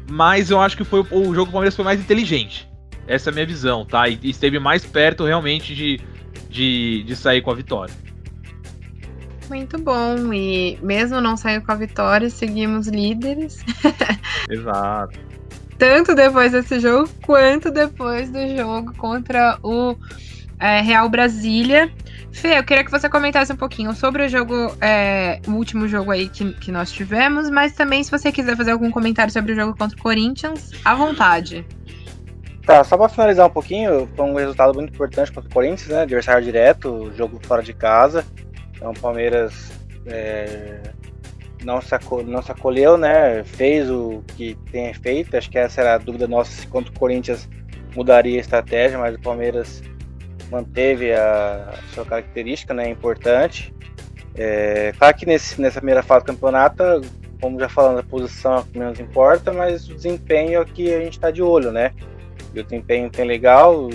mas 0.09 0.49
eu 0.49 0.59
acho 0.59 0.75
que 0.75 0.83
foi 0.83 1.01
o 1.01 1.33
jogo 1.33 1.45
que 1.45 1.49
o 1.49 1.51
Palmeiras 1.51 1.75
foi 1.75 1.85
mais 1.85 1.99
inteligente. 1.99 2.69
Essa 3.07 3.29
é 3.29 3.31
a 3.31 3.33
minha 3.33 3.45
visão, 3.45 3.85
tá? 3.85 4.07
E 4.07 4.19
esteve 4.23 4.59
mais 4.59 4.85
perto 4.85 5.25
realmente 5.25 5.73
de, 5.73 5.99
de, 6.49 7.03
de 7.03 7.15
sair 7.15 7.41
com 7.41 7.49
a 7.49 7.55
vitória. 7.55 7.93
Muito 9.49 9.79
bom. 9.79 10.31
E 10.31 10.77
mesmo 10.81 11.19
não 11.19 11.35
saindo 11.35 11.65
com 11.65 11.71
a 11.71 11.75
vitória, 11.75 12.29
seguimos 12.29 12.87
líderes. 12.87 13.65
Exato. 14.47 15.19
Tanto 15.77 16.13
depois 16.13 16.51
desse 16.51 16.79
jogo, 16.79 17.09
quanto 17.25 17.71
depois 17.71 18.29
do 18.29 18.55
jogo 18.55 18.93
contra 18.95 19.57
o 19.63 19.95
é, 20.59 20.81
Real 20.81 21.09
Brasília. 21.09 21.91
Fê, 22.31 22.57
eu 22.57 22.63
queria 22.63 22.83
que 22.83 22.91
você 22.91 23.09
comentasse 23.09 23.51
um 23.51 23.55
pouquinho 23.55 23.93
sobre 23.93 24.25
o 24.25 24.29
jogo, 24.29 24.75
é, 24.79 25.41
o 25.47 25.51
último 25.51 25.87
jogo 25.87 26.11
aí 26.11 26.29
que, 26.29 26.53
que 26.53 26.71
nós 26.71 26.91
tivemos, 26.91 27.49
mas 27.49 27.73
também 27.73 28.03
se 28.03 28.11
você 28.11 28.31
quiser 28.31 28.55
fazer 28.55 28.71
algum 28.71 28.91
comentário 28.91 29.31
sobre 29.33 29.53
o 29.53 29.55
jogo 29.55 29.75
contra 29.77 29.97
o 29.97 30.01
Corinthians, 30.01 30.71
à 30.85 30.93
vontade. 30.93 31.65
Tá, 32.65 32.83
só 32.83 32.95
para 32.95 33.09
finalizar 33.09 33.47
um 33.47 33.49
pouquinho, 33.49 34.07
foi 34.15 34.25
um 34.25 34.35
resultado 34.35 34.75
muito 34.75 34.93
importante 34.93 35.31
contra 35.31 35.49
o 35.49 35.53
Corinthians, 35.53 35.87
né? 35.89 36.01
Adversário 36.03 36.43
direto, 36.43 37.11
jogo 37.17 37.39
fora 37.41 37.63
de 37.63 37.73
casa. 37.73 38.23
Então 38.75 38.91
o 38.91 38.99
Palmeiras 38.99 39.71
é, 40.05 40.79
não, 41.63 41.81
se 41.81 41.89
não 42.27 42.41
se 42.43 42.51
acolheu, 42.51 42.95
né? 42.95 43.43
Fez 43.43 43.89
o 43.89 44.23
que 44.37 44.55
tem 44.71 44.93
feito. 44.93 45.35
Acho 45.35 45.49
que 45.49 45.57
essa 45.57 45.81
era 45.81 45.95
a 45.95 45.97
dúvida 45.97 46.27
nossa 46.27 46.51
se 46.51 46.67
contra 46.67 46.91
o 46.91 46.99
Corinthians 46.99 47.49
mudaria 47.95 48.37
a 48.37 48.41
estratégia, 48.41 48.99
mas 48.99 49.15
o 49.15 49.19
Palmeiras 49.19 49.81
manteve 50.49 51.13
a, 51.13 51.73
sua 51.93 52.05
característica, 52.05 52.73
né? 52.73 52.89
Importante. 52.89 53.73
É, 54.35 54.93
claro 54.97 55.15
que 55.17 55.25
nesse, 55.25 55.59
nessa 55.59 55.79
primeira 55.79 56.03
fase 56.03 56.23
do 56.23 56.27
campeonato, 56.27 56.83
como 57.41 57.59
já 57.59 57.69
falando, 57.69 57.99
a 57.99 58.03
posição 58.03 58.57
é 58.57 58.59
o 58.59 58.63
que 58.65 58.79
menos 58.79 58.99
importa, 58.99 59.51
mas 59.51 59.87
o 59.89 59.95
desempenho 59.95 60.55
é 60.55 60.59
o 60.59 60.65
que 60.65 60.93
a 60.93 60.99
gente 60.99 61.13
está 61.13 61.31
de 61.31 61.41
olho, 61.41 61.71
né? 61.71 61.91
E 62.53 62.59
o 62.59 62.63
desempenho 62.63 63.09
tem 63.09 63.25
legal, 63.25 63.89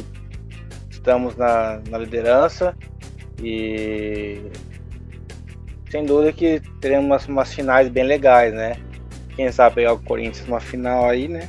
estamos 0.90 1.37
na, 1.37 1.81
na 1.88 1.99
liderança 1.99 2.75
e 3.43 4.40
sem 5.90 6.05
dúvida 6.05 6.33
que 6.33 6.61
teremos 6.81 7.07
umas, 7.07 7.29
umas, 7.29 7.55
finais 7.55 7.88
bem 7.88 8.05
legais, 8.05 8.53
né? 8.53 8.77
Quem 9.37 9.51
sabe 9.53 9.77
pegar 9.77 9.93
o 9.93 9.99
Corinthians 9.99 10.47
numa 10.47 10.61
final 10.61 11.09
aí, 11.09 11.29
né? 11.29 11.49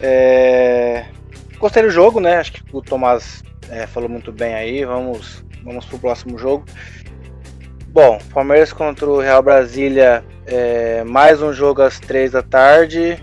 É... 0.00 1.04
Gostei 1.58 1.82
do 1.82 1.90
jogo, 1.90 2.18
né? 2.18 2.36
Acho 2.36 2.52
que 2.52 2.62
o 2.72 2.80
Tomás 2.80 3.43
é, 3.70 3.86
falou 3.86 4.08
muito 4.08 4.32
bem 4.32 4.54
aí. 4.54 4.84
Vamos, 4.84 5.44
vamos 5.62 5.84
pro 5.86 5.98
próximo 5.98 6.38
jogo. 6.38 6.64
Bom, 7.88 8.18
Palmeiras 8.32 8.72
contra 8.72 9.06
o 9.06 9.20
Real 9.20 9.42
Brasília, 9.42 10.24
é, 10.46 11.04
mais 11.04 11.40
um 11.40 11.52
jogo 11.52 11.80
às 11.80 12.00
três 12.00 12.32
da 12.32 12.42
tarde. 12.42 13.22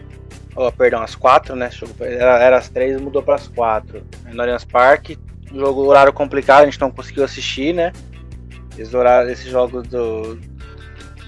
Oh, 0.56 0.72
perdão, 0.72 1.02
às 1.02 1.16
quatro, 1.16 1.56
né? 1.56 1.70
Era, 2.00 2.40
era 2.40 2.58
às 2.58 2.70
três, 2.70 3.00
mudou 3.00 3.22
para 3.22 3.36
as 3.36 3.48
quatro. 3.48 4.02
No 4.32 4.42
Allianz 4.42 4.64
Parque. 4.64 5.18
Jogo 5.54 5.82
horário 5.82 6.14
complicado, 6.14 6.62
a 6.62 6.66
gente 6.66 6.80
não 6.80 6.90
conseguiu 6.90 7.26
assistir, 7.26 7.74
né? 7.74 7.92
Horários, 8.94 9.34
esses 9.34 9.52
jogos 9.52 9.86
do 9.88 10.40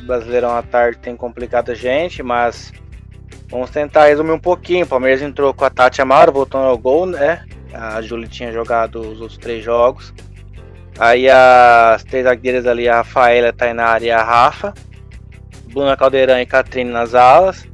Brasileirão 0.06 0.56
à 0.56 0.64
tarde 0.64 0.98
tem 0.98 1.16
complicado 1.16 1.72
a 1.72 1.76
gente, 1.76 2.24
mas 2.24 2.72
vamos 3.50 3.70
tentar 3.70 4.06
resumir 4.06 4.32
um 4.32 4.40
pouquinho. 4.40 4.86
O 4.86 4.88
Palmeiras 4.88 5.22
entrou 5.22 5.54
com 5.54 5.66
a 5.66 5.70
Tati 5.70 6.02
Amaro, 6.02 6.32
voltando 6.32 6.68
ao 6.68 6.78
gol, 6.78 7.06
né? 7.06 7.46
A 7.74 8.02
Júlia 8.02 8.28
tinha 8.28 8.52
jogado 8.52 9.00
os 9.02 9.20
outros 9.20 9.38
três 9.38 9.64
jogos. 9.64 10.14
Aí 11.00 11.28
as 11.30 12.04
três 12.04 12.26
zagueiras 12.26 12.68
ali, 12.68 12.88
a 12.88 12.98
Rafaela, 12.98 13.50
a 13.50 13.54
Tainara 13.54 14.04
e 14.04 14.12
a 14.12 14.24
Rafa. 14.24 14.74
Bruna 15.72 15.98
Caldeirão 15.98 16.40
e 16.40 16.46
Catrine 16.46 16.92
nas 16.92 17.16
alas. 17.16 17.68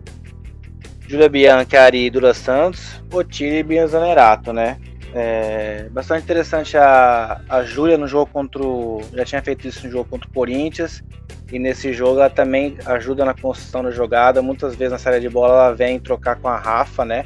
Júlia 1.08 1.28
Bianca, 1.28 1.82
Ari 1.82 2.06
e 2.06 2.10
Dura 2.10 2.34
Santos. 2.34 3.04
Otiri 3.12 3.58
e 3.58 3.64
Bia 3.64 3.86
Zanerato, 3.88 4.54
né? 4.54 4.78
É 5.14 5.88
bastante 5.92 6.24
interessante 6.24 6.78
a, 6.78 7.42
a 7.50 7.64
Júlia 7.64 7.98
no 7.98 8.08
jogo 8.08 8.32
contra 8.32 8.62
o. 8.62 9.02
Já 9.14 9.26
tinha 9.26 9.42
feito 9.42 9.68
isso 9.68 9.86
no 9.86 9.92
jogo 9.92 10.08
contra 10.10 10.30
o 10.30 10.34
Corinthians. 10.34 11.04
E 11.52 11.58
nesse 11.58 11.92
jogo 11.94 12.20
ela 12.20 12.30
também 12.30 12.78
ajuda 12.86 13.26
na 13.26 13.34
construção 13.34 13.84
da 13.84 13.92
jogada. 13.92 14.42
Muitas 14.42 14.76
vezes 14.76 14.92
na 14.92 15.00
série 15.00 15.20
de 15.20 15.28
bola 15.28 15.54
ela 15.54 15.74
vem 15.74 16.00
trocar 16.00 16.36
com 16.36 16.48
a 16.48 16.58
Rafa, 16.58 17.04
né? 17.04 17.26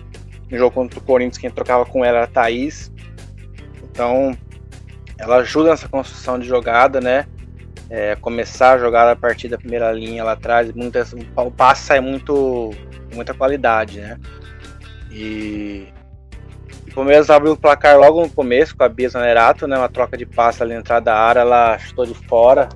No 0.53 0.59
jogo 0.59 0.75
contra 0.75 0.99
o 0.99 1.01
Corinthians, 1.01 1.39
quem 1.39 1.49
trocava 1.49 1.83
com 1.83 2.05
ela 2.05 2.19
era 2.19 2.25
a 2.25 2.29
Thaís. 2.29 2.91
Então, 3.81 4.37
ela 5.17 5.37
ajuda 5.37 5.71
nessa 5.71 5.89
construção 5.89 6.37
de 6.37 6.47
jogada, 6.47 7.01
né? 7.01 7.25
É, 7.89 8.15
começar 8.17 8.73
a 8.73 8.77
jogar 8.77 9.09
a 9.09 9.15
partir 9.15 9.47
da 9.47 9.57
primeira 9.57 9.91
linha 9.91 10.23
lá 10.23 10.33
atrás, 10.33 10.71
muitas, 10.73 11.11
o 11.11 11.51
passe 11.51 11.87
sai 11.87 11.99
muito, 12.01 12.69
muita 13.15 13.33
qualidade, 13.33 13.99
né? 13.99 14.19
E 15.11 15.87
o 16.87 16.93
Palmeiras 16.93 17.31
abriu 17.31 17.53
o 17.53 17.57
placar 17.57 17.97
logo 17.97 18.21
no 18.21 18.29
começo 18.29 18.77
com 18.77 18.83
a 18.83 18.89
Bia 18.89 19.09
Zanerato, 19.09 19.65
né? 19.65 19.75
Uma 19.75 19.89
troca 19.89 20.15
de 20.15 20.27
passe 20.27 20.61
ali 20.61 20.75
na 20.75 20.81
entrada 20.81 21.05
da 21.05 21.17
área, 21.17 21.39
ela 21.39 21.79
chutou 21.79 22.05
de 22.05 22.13
fora. 22.27 22.69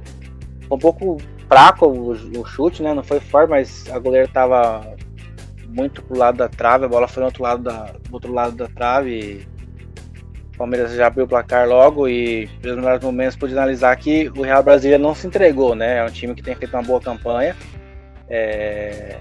um 0.71 0.79
pouco 0.79 1.17
fraco 1.47 1.85
o, 1.85 2.09
o, 2.41 2.43
chute, 2.43 2.81
né? 2.81 2.91
Não 2.95 3.03
foi 3.03 3.19
forte, 3.19 3.51
mas 3.51 3.87
a 3.91 3.99
goleira 3.99 4.25
estava 4.25 4.96
muito 5.77 6.01
pro 6.01 6.17
lado 6.17 6.39
da 6.39 6.49
trave, 6.49 6.85
a 6.85 6.87
bola 6.87 7.07
foi 7.07 7.21
no 7.21 7.27
outro 7.27 7.43
lado 7.43 7.61
da, 7.61 7.93
do 8.09 8.13
outro 8.13 8.33
lado 8.33 8.55
da 8.55 8.67
trave. 8.67 9.47
O 10.55 10.57
Palmeiras 10.57 10.91
já 10.95 11.05
abriu 11.05 11.25
o 11.25 11.27
placar 11.27 11.67
logo 11.67 12.09
e, 12.09 12.49
nos 12.63 12.75
melhores 12.75 13.03
momentos, 13.03 13.37
pude 13.37 13.53
analisar 13.53 13.95
que 13.95 14.27
o 14.35 14.41
Real 14.41 14.63
Brasília 14.63 14.97
não 14.97 15.13
se 15.13 15.27
entregou, 15.27 15.75
né? 15.75 15.99
É 15.99 16.03
um 16.03 16.09
time 16.09 16.33
que 16.33 16.41
tem 16.41 16.55
feito 16.55 16.73
uma 16.73 16.81
boa 16.81 16.99
campanha. 16.99 17.55
É, 18.27 19.19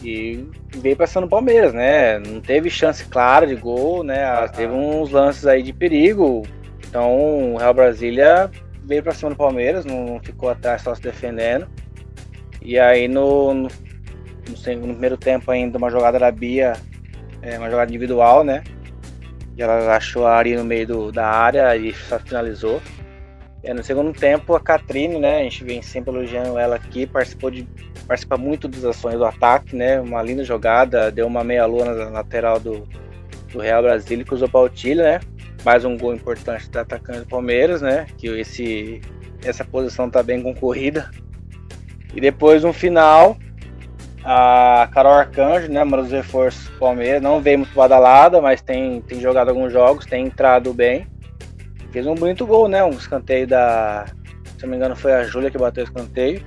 e 0.00 0.48
veio 0.76 0.96
passando 0.96 1.24
o 1.24 1.28
Palmeiras, 1.28 1.74
né? 1.74 2.20
Não 2.20 2.40
teve 2.40 2.70
chance 2.70 3.04
clara 3.06 3.44
de 3.44 3.56
gol, 3.56 4.04
né? 4.04 4.24
Ah, 4.24 4.48
teve 4.48 4.72
uns 4.72 5.10
lances 5.10 5.44
aí 5.44 5.60
de 5.60 5.72
perigo. 5.72 6.44
Então 6.88 7.54
o 7.54 7.56
Real 7.56 7.74
Brasília 7.74 8.48
veio 8.84 9.02
pra 9.02 9.12
cima 9.12 9.30
do 9.30 9.36
Palmeiras, 9.36 9.84
não 9.84 10.20
ficou 10.22 10.48
atrás 10.48 10.82
só 10.82 10.94
se 10.94 11.02
defendendo. 11.02 11.66
E 12.62 12.78
aí 12.78 13.08
no, 13.08 13.52
no, 13.52 13.68
no, 14.48 14.86
no 14.86 14.92
primeiro 14.92 15.16
tempo 15.16 15.50
ainda 15.50 15.78
uma 15.78 15.90
jogada 15.90 16.18
da 16.18 16.30
Bia, 16.30 16.74
é, 17.42 17.58
uma 17.58 17.70
jogada 17.70 17.90
individual, 17.90 18.44
né? 18.44 18.62
E 19.56 19.62
ela 19.62 19.96
achou 19.96 20.26
a 20.26 20.34
Ari 20.34 20.56
no 20.56 20.64
meio 20.64 20.86
do, 20.86 21.12
da 21.12 21.26
área 21.26 21.76
e 21.76 21.92
só 21.94 22.18
finalizou. 22.18 22.80
E 23.62 23.72
no 23.72 23.82
segundo 23.82 24.12
tempo, 24.12 24.54
a 24.54 24.60
Catrine, 24.60 25.18
né? 25.18 25.40
A 25.40 25.42
gente 25.42 25.64
vem 25.64 25.82
sempre 25.82 26.14
elogiando 26.14 26.58
ela 26.58 26.76
aqui, 26.76 27.06
participou 27.06 27.50
de 27.50 27.66
participa 28.06 28.36
muito 28.36 28.68
das 28.68 28.84
ações 28.84 29.16
do 29.16 29.24
ataque, 29.24 29.74
né? 29.74 30.00
Uma 30.00 30.22
linda 30.22 30.44
jogada, 30.44 31.10
deu 31.10 31.26
uma 31.26 31.42
meia-lua 31.42 31.84
na 31.84 32.10
lateral 32.10 32.60
do, 32.60 32.86
do 33.52 33.60
Real 33.60 33.82
Brasília 33.82 34.24
que 34.24 34.34
usou 34.34 34.48
Pautilha, 34.48 35.02
né? 35.02 35.20
Mais 35.64 35.84
um 35.84 35.96
gol 35.96 36.14
importante 36.14 36.70
da 36.70 36.82
atacante 36.82 37.20
do 37.20 37.26
Palmeiras, 37.26 37.82
né? 37.82 38.06
Que 38.16 38.28
esse, 38.28 39.00
essa 39.44 39.64
posição 39.64 40.08
tá 40.08 40.22
bem 40.22 40.40
concorrida. 40.42 41.10
E 42.14 42.20
depois 42.20 42.62
no 42.62 42.72
final, 42.72 43.36
a 44.28 44.88
Carol 44.92 45.12
Arcanjo, 45.12 45.70
né? 45.70 45.80
Uma 45.84 45.98
dos 45.98 46.10
reforços 46.10 46.68
do 46.68 46.78
Palmeiras, 46.78 47.22
não 47.22 47.40
veio 47.40 47.58
muito 47.58 47.72
badalada, 47.72 48.40
mas 48.40 48.60
tem, 48.60 49.00
tem 49.02 49.20
jogado 49.20 49.50
alguns 49.50 49.72
jogos, 49.72 50.04
tem 50.04 50.26
entrado 50.26 50.74
bem. 50.74 51.06
Fez 51.92 52.04
um 52.08 52.14
bonito 52.16 52.44
gol, 52.44 52.66
né? 52.66 52.82
Um 52.82 52.90
escanteio 52.90 53.46
da. 53.46 54.06
Se 54.58 54.64
não 54.64 54.70
me 54.70 54.76
engano, 54.76 54.96
foi 54.96 55.12
a 55.12 55.22
Júlia 55.22 55.48
que 55.48 55.56
bateu 55.56 55.84
o 55.84 55.86
escanteio. 55.86 56.44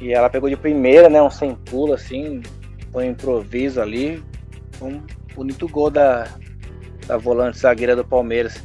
E 0.00 0.12
ela 0.12 0.28
pegou 0.28 0.50
de 0.50 0.56
primeira, 0.56 1.08
né? 1.08 1.22
Um 1.22 1.30
sem 1.30 1.54
pulo, 1.54 1.92
assim. 1.94 2.42
Foi 2.90 3.06
um 3.06 3.10
improviso 3.12 3.80
ali. 3.80 4.20
Um 4.82 5.00
bonito 5.32 5.68
gol 5.68 5.90
da, 5.90 6.26
da 7.06 7.16
volante 7.16 7.58
zagueira 7.58 7.94
do 7.94 8.04
Palmeiras. 8.04 8.60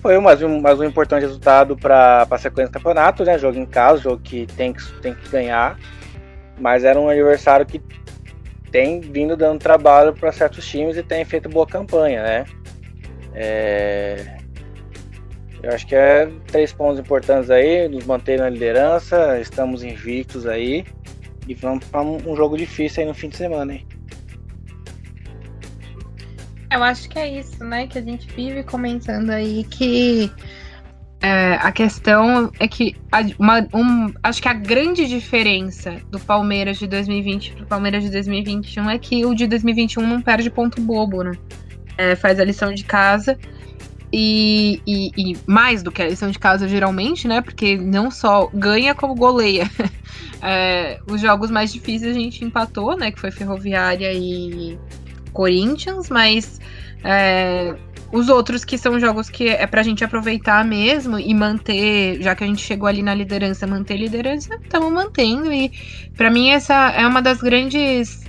Foi 0.00 0.16
mais 0.20 0.40
um, 0.40 0.60
mais 0.60 0.78
um 0.78 0.84
importante 0.84 1.22
resultado 1.22 1.76
para 1.76 2.28
a 2.30 2.38
sequência 2.38 2.70
do 2.70 2.74
campeonato, 2.74 3.24
né? 3.24 3.36
Jogo 3.36 3.58
em 3.58 3.66
casa, 3.66 4.02
jogo 4.02 4.20
que 4.22 4.46
tem 4.46 4.72
que, 4.72 4.82
tem 5.00 5.14
que 5.14 5.28
ganhar. 5.28 5.76
Mas 6.60 6.84
era 6.84 7.00
um 7.00 7.08
adversário 7.08 7.64
que 7.64 7.80
tem 8.70 9.00
vindo 9.00 9.36
dando 9.36 9.58
trabalho 9.58 10.12
para 10.12 10.30
certos 10.30 10.66
times 10.66 10.96
e 10.96 11.02
tem 11.02 11.24
feito 11.24 11.48
boa 11.48 11.66
campanha, 11.66 12.22
né? 12.22 12.44
É, 13.34 14.38
eu 15.62 15.70
acho 15.72 15.86
que 15.86 15.94
é 15.94 16.30
três 16.46 16.72
pontos 16.72 16.98
importantes 16.98 17.50
aí, 17.50 17.88
nos 17.88 18.06
manter 18.06 18.38
na 18.38 18.48
liderança, 18.48 19.38
estamos 19.40 19.82
invictos 19.82 20.46
aí 20.46 20.84
e 21.48 21.54
vamos 21.54 21.84
para 21.86 22.02
um 22.02 22.36
jogo 22.36 22.56
difícil 22.56 23.02
aí 23.02 23.08
no 23.08 23.14
fim 23.14 23.28
de 23.28 23.36
semana, 23.36 23.74
hein? 23.74 23.86
Eu 26.72 26.84
acho 26.84 27.08
que 27.08 27.18
é 27.18 27.28
isso, 27.28 27.64
né? 27.64 27.88
Que 27.88 27.98
a 27.98 28.02
gente 28.02 28.32
vive 28.32 28.62
comentando 28.62 29.30
aí 29.30 29.64
que 29.64 30.30
é, 31.22 31.54
a 31.54 31.70
questão 31.70 32.50
é 32.58 32.66
que 32.66 32.96
uma, 33.38 33.66
um, 33.74 34.12
acho 34.22 34.40
que 34.40 34.48
a 34.48 34.54
grande 34.54 35.06
diferença 35.06 35.96
do 36.10 36.18
Palmeiras 36.18 36.78
de 36.78 36.86
2020 36.86 37.52
para 37.52 37.62
o 37.64 37.66
Palmeiras 37.66 38.02
de 38.02 38.10
2021 38.10 38.90
é 38.90 38.98
que 38.98 39.26
o 39.26 39.34
de 39.34 39.46
2021 39.46 40.06
não 40.06 40.22
perde 40.22 40.50
ponto 40.50 40.80
bobo, 40.80 41.22
né? 41.22 41.32
É, 41.98 42.16
faz 42.16 42.40
a 42.40 42.44
lição 42.44 42.72
de 42.72 42.84
casa 42.84 43.38
e, 44.10 44.80
e, 44.86 45.10
e, 45.16 45.36
mais 45.46 45.82
do 45.82 45.92
que 45.92 46.00
a 46.00 46.08
lição 46.08 46.30
de 46.30 46.38
casa, 46.38 46.66
geralmente, 46.66 47.28
né? 47.28 47.42
Porque 47.42 47.76
não 47.76 48.10
só 48.10 48.48
ganha, 48.52 48.94
como 48.94 49.14
goleia. 49.14 49.70
É, 50.42 50.98
os 51.06 51.20
jogos 51.20 51.50
mais 51.50 51.70
difíceis 51.70 52.16
a 52.16 52.18
gente 52.18 52.42
empatou, 52.42 52.96
né? 52.96 53.12
Que 53.12 53.20
foi 53.20 53.30
Ferroviária 53.30 54.10
e 54.10 54.78
Corinthians, 55.34 56.08
mas 56.08 56.58
é, 57.04 57.76
os 58.12 58.28
outros 58.28 58.64
que 58.64 58.76
são 58.76 58.98
jogos 58.98 59.30
que 59.30 59.48
é 59.48 59.66
pra 59.66 59.82
gente 59.82 60.04
aproveitar 60.04 60.64
mesmo 60.64 61.18
e 61.18 61.32
manter, 61.32 62.20
já 62.20 62.34
que 62.34 62.42
a 62.42 62.46
gente 62.46 62.62
chegou 62.62 62.88
ali 62.88 63.02
na 63.02 63.14
liderança, 63.14 63.66
manter 63.66 63.96
liderança, 63.96 64.58
estamos 64.62 64.92
mantendo. 64.92 65.52
E 65.52 65.70
para 66.16 66.30
mim 66.30 66.50
essa 66.50 66.90
é 66.90 67.06
uma 67.06 67.22
das 67.22 67.40
grandes. 67.40 68.24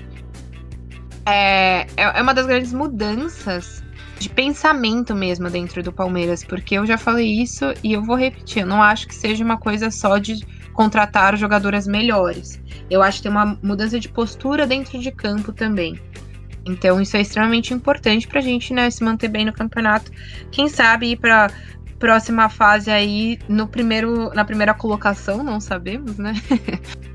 É, 1.25 1.81
é, 1.97 2.19
é 2.19 2.21
uma 2.21 2.33
das 2.33 2.45
grandes 2.45 2.73
mudanças 2.73 3.83
de 4.19 4.29
pensamento 4.29 5.15
mesmo 5.15 5.49
dentro 5.49 5.81
do 5.81 5.91
Palmeiras, 5.91 6.43
porque 6.43 6.75
eu 6.75 6.85
já 6.85 6.97
falei 6.97 7.41
isso 7.41 7.73
e 7.83 7.93
eu 7.93 8.03
vou 8.03 8.15
repetir, 8.15 8.61
eu 8.61 8.67
não 8.67 8.81
acho 8.81 9.07
que 9.07 9.15
seja 9.15 9.43
uma 9.43 9.57
coisa 9.57 9.89
só 9.89 10.19
de 10.19 10.45
contratar 10.73 11.35
jogadoras 11.35 11.87
melhores. 11.87 12.61
Eu 12.89 13.01
acho 13.01 13.17
que 13.17 13.23
tem 13.23 13.31
uma 13.31 13.57
mudança 13.63 13.99
de 13.99 14.09
postura 14.09 14.67
dentro 14.67 14.99
de 14.99 15.11
campo 15.11 15.51
também. 15.51 15.99
Então 16.65 17.01
isso 17.01 17.17
é 17.17 17.21
extremamente 17.21 17.73
importante 17.73 18.27
pra 18.27 18.41
gente, 18.41 18.73
né, 18.73 18.89
se 18.89 19.03
manter 19.03 19.27
bem 19.27 19.45
no 19.45 19.53
campeonato. 19.53 20.11
Quem 20.51 20.67
sabe 20.67 21.11
ir 21.11 21.17
pra 21.17 21.49
próxima 21.99 22.49
fase 22.49 22.89
aí 22.89 23.39
no 23.47 23.67
primeiro 23.67 24.33
na 24.33 24.43
primeira 24.43 24.73
colocação, 24.73 25.43
não 25.43 25.59
sabemos, 25.59 26.17
né? 26.17 26.33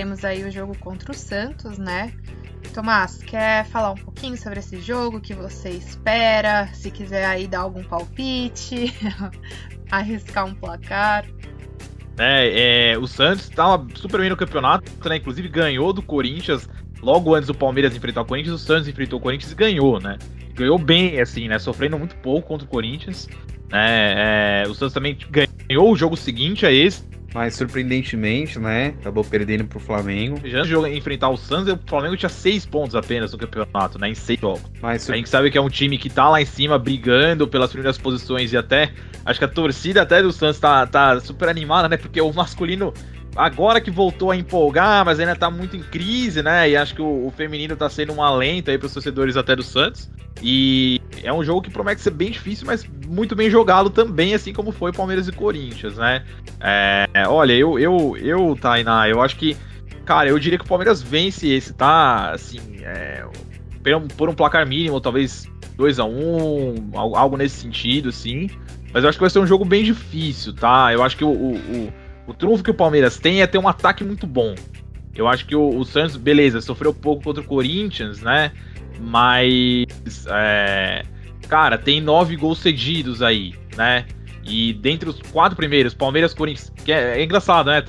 temos 0.00 0.24
aí 0.24 0.44
o 0.44 0.50
jogo 0.50 0.76
contra 0.78 1.12
o 1.12 1.14
Santos, 1.14 1.78
né? 1.78 2.12
Tomás, 2.70 3.18
quer 3.18 3.66
falar 3.66 3.90
um 3.92 3.96
pouquinho 3.96 4.36
sobre 4.36 4.60
esse 4.60 4.80
jogo? 4.80 5.18
O 5.18 5.20
que 5.20 5.34
você 5.34 5.70
espera? 5.70 6.68
Se 6.72 6.90
quiser 6.90 7.24
aí 7.24 7.46
dar 7.46 7.60
algum 7.60 7.82
palpite, 7.82 8.94
arriscar 9.90 10.46
um 10.46 10.54
placar. 10.54 11.26
É, 12.18 12.92
é, 12.92 12.98
o 12.98 13.06
Santos 13.06 13.48
estava 13.48 13.86
super 13.94 14.20
bem 14.20 14.30
no 14.30 14.36
campeonato, 14.36 14.90
né? 15.08 15.16
Inclusive 15.16 15.48
ganhou 15.48 15.92
do 15.92 16.02
Corinthians 16.02 16.68
logo 17.02 17.34
antes 17.34 17.46
do 17.46 17.54
Palmeiras 17.54 17.96
enfrentar 17.96 18.22
o 18.22 18.26
Corinthians. 18.26 18.54
O 18.54 18.64
Santos 18.64 18.88
enfrentou 18.88 19.18
o 19.18 19.22
Corinthians 19.22 19.50
e 19.52 19.54
ganhou, 19.54 20.00
né? 20.00 20.18
Ganhou 20.54 20.78
bem, 20.78 21.18
assim, 21.20 21.48
né? 21.48 21.58
Sofrendo 21.58 21.98
muito 21.98 22.14
pouco 22.16 22.48
contra 22.48 22.66
o 22.66 22.70
Corinthians. 22.70 23.28
É, 23.72 24.64
é, 24.64 24.68
o 24.68 24.74
Santos 24.74 24.92
também 24.92 25.16
ganhou 25.30 25.90
o 25.90 25.96
jogo 25.96 26.16
seguinte 26.16 26.66
a 26.66 26.72
esse, 26.72 27.04
mas 27.34 27.54
surpreendentemente, 27.54 28.58
né? 28.58 28.94
Acabou 29.00 29.24
perdendo 29.24 29.64
pro 29.64 29.78
Flamengo. 29.78 30.40
Já 30.44 30.58
antes 30.58 30.70
de 30.70 30.96
enfrentar 30.96 31.28
o 31.28 31.36
Santos, 31.36 31.72
o 31.72 31.78
Flamengo 31.86 32.16
tinha 32.16 32.28
seis 32.28 32.66
pontos 32.66 32.94
apenas 32.94 33.32
no 33.32 33.38
campeonato, 33.38 33.98
né? 33.98 34.10
Em 34.10 34.14
seis 34.14 34.40
jogos. 34.40 34.62
Mas 34.80 35.08
a 35.08 35.14
gente 35.14 35.28
sabe 35.28 35.50
que 35.50 35.58
é 35.58 35.60
um 35.60 35.68
time 35.68 35.96
que 35.96 36.10
tá 36.10 36.28
lá 36.28 36.40
em 36.40 36.46
cima 36.46 36.78
brigando 36.78 37.46
pelas 37.46 37.70
primeiras 37.70 37.98
posições 37.98 38.52
e 38.52 38.56
até. 38.56 38.92
Acho 39.24 39.38
que 39.38 39.44
a 39.44 39.48
torcida 39.48 40.02
até 40.02 40.22
do 40.22 40.32
Santos 40.32 40.58
tá, 40.58 40.86
tá 40.86 41.20
super 41.20 41.48
animada, 41.48 41.88
né? 41.88 41.96
Porque 41.96 42.20
o 42.20 42.32
masculino 42.32 42.92
agora 43.36 43.80
que 43.80 43.90
voltou 43.90 44.30
a 44.30 44.36
empolgar, 44.36 45.04
mas 45.04 45.20
ainda 45.20 45.36
tá 45.36 45.50
muito 45.50 45.76
em 45.76 45.82
crise, 45.82 46.42
né? 46.42 46.70
E 46.70 46.76
acho 46.76 46.94
que 46.94 47.02
o, 47.02 47.26
o 47.26 47.30
feminino 47.30 47.76
tá 47.76 47.88
sendo 47.88 48.12
um 48.12 48.22
alento 48.22 48.70
aí 48.70 48.78
pros 48.78 48.92
torcedores 48.92 49.36
até 49.36 49.54
do 49.54 49.62
Santos. 49.62 50.10
E 50.42 51.00
é 51.22 51.32
um 51.32 51.44
jogo 51.44 51.62
que 51.62 51.70
promete 51.70 52.00
ser 52.00 52.10
bem 52.10 52.30
difícil, 52.30 52.66
mas 52.66 52.88
muito 53.06 53.36
bem 53.36 53.50
jogado 53.50 53.90
também, 53.90 54.34
assim 54.34 54.52
como 54.52 54.72
foi 54.72 54.92
Palmeiras 54.92 55.28
e 55.28 55.32
Corinthians, 55.32 55.96
né? 55.96 56.24
É, 56.60 57.06
olha, 57.26 57.52
eu, 57.52 57.78
eu, 57.78 58.16
eu, 58.16 58.56
Tainá, 58.60 59.08
eu 59.08 59.20
acho 59.20 59.36
que, 59.36 59.56
cara, 60.04 60.28
eu 60.28 60.38
diria 60.38 60.58
que 60.58 60.64
o 60.64 60.68
Palmeiras 60.68 61.02
vence 61.02 61.48
esse, 61.48 61.74
tá? 61.74 62.30
Assim, 62.30 62.60
é, 62.82 63.24
por 64.16 64.28
um 64.28 64.34
placar 64.34 64.66
mínimo, 64.66 65.00
talvez 65.00 65.50
2 65.76 65.98
a 65.98 66.04
1 66.04 66.10
um, 66.10 66.98
algo 66.98 67.36
nesse 67.36 67.60
sentido, 67.60 68.08
assim. 68.08 68.48
Mas 68.92 69.04
eu 69.04 69.08
acho 69.08 69.18
que 69.18 69.22
vai 69.22 69.30
ser 69.30 69.38
um 69.38 69.46
jogo 69.46 69.64
bem 69.64 69.84
difícil, 69.84 70.52
tá? 70.54 70.92
Eu 70.92 71.02
acho 71.02 71.16
que 71.16 71.24
o, 71.24 71.30
o, 71.30 71.92
o 72.26 72.34
trunfo 72.34 72.62
que 72.62 72.70
o 72.70 72.74
Palmeiras 72.74 73.18
tem 73.18 73.42
é 73.42 73.46
ter 73.46 73.58
um 73.58 73.68
ataque 73.68 74.04
muito 74.04 74.26
bom. 74.26 74.54
Eu 75.14 75.26
acho 75.28 75.44
que 75.46 75.56
o, 75.56 75.76
o 75.76 75.84
Santos, 75.84 76.16
beleza, 76.16 76.60
sofreu 76.60 76.94
pouco 76.94 77.24
contra 77.24 77.42
o 77.42 77.46
Corinthians, 77.46 78.20
né? 78.22 78.52
Mas, 79.00 80.26
é, 80.28 81.02
cara, 81.48 81.76
tem 81.76 82.00
nove 82.00 82.36
gols 82.36 82.58
cedidos 82.58 83.22
aí, 83.22 83.54
né? 83.76 84.06
E 84.44 84.72
dentre 84.72 85.08
os 85.08 85.20
quatro 85.20 85.56
primeiros, 85.56 85.94
Palmeiras, 85.94 86.32
Corinthians. 86.32 86.72
É, 86.86 87.20
é 87.20 87.24
engraçado, 87.24 87.70
né? 87.70 87.82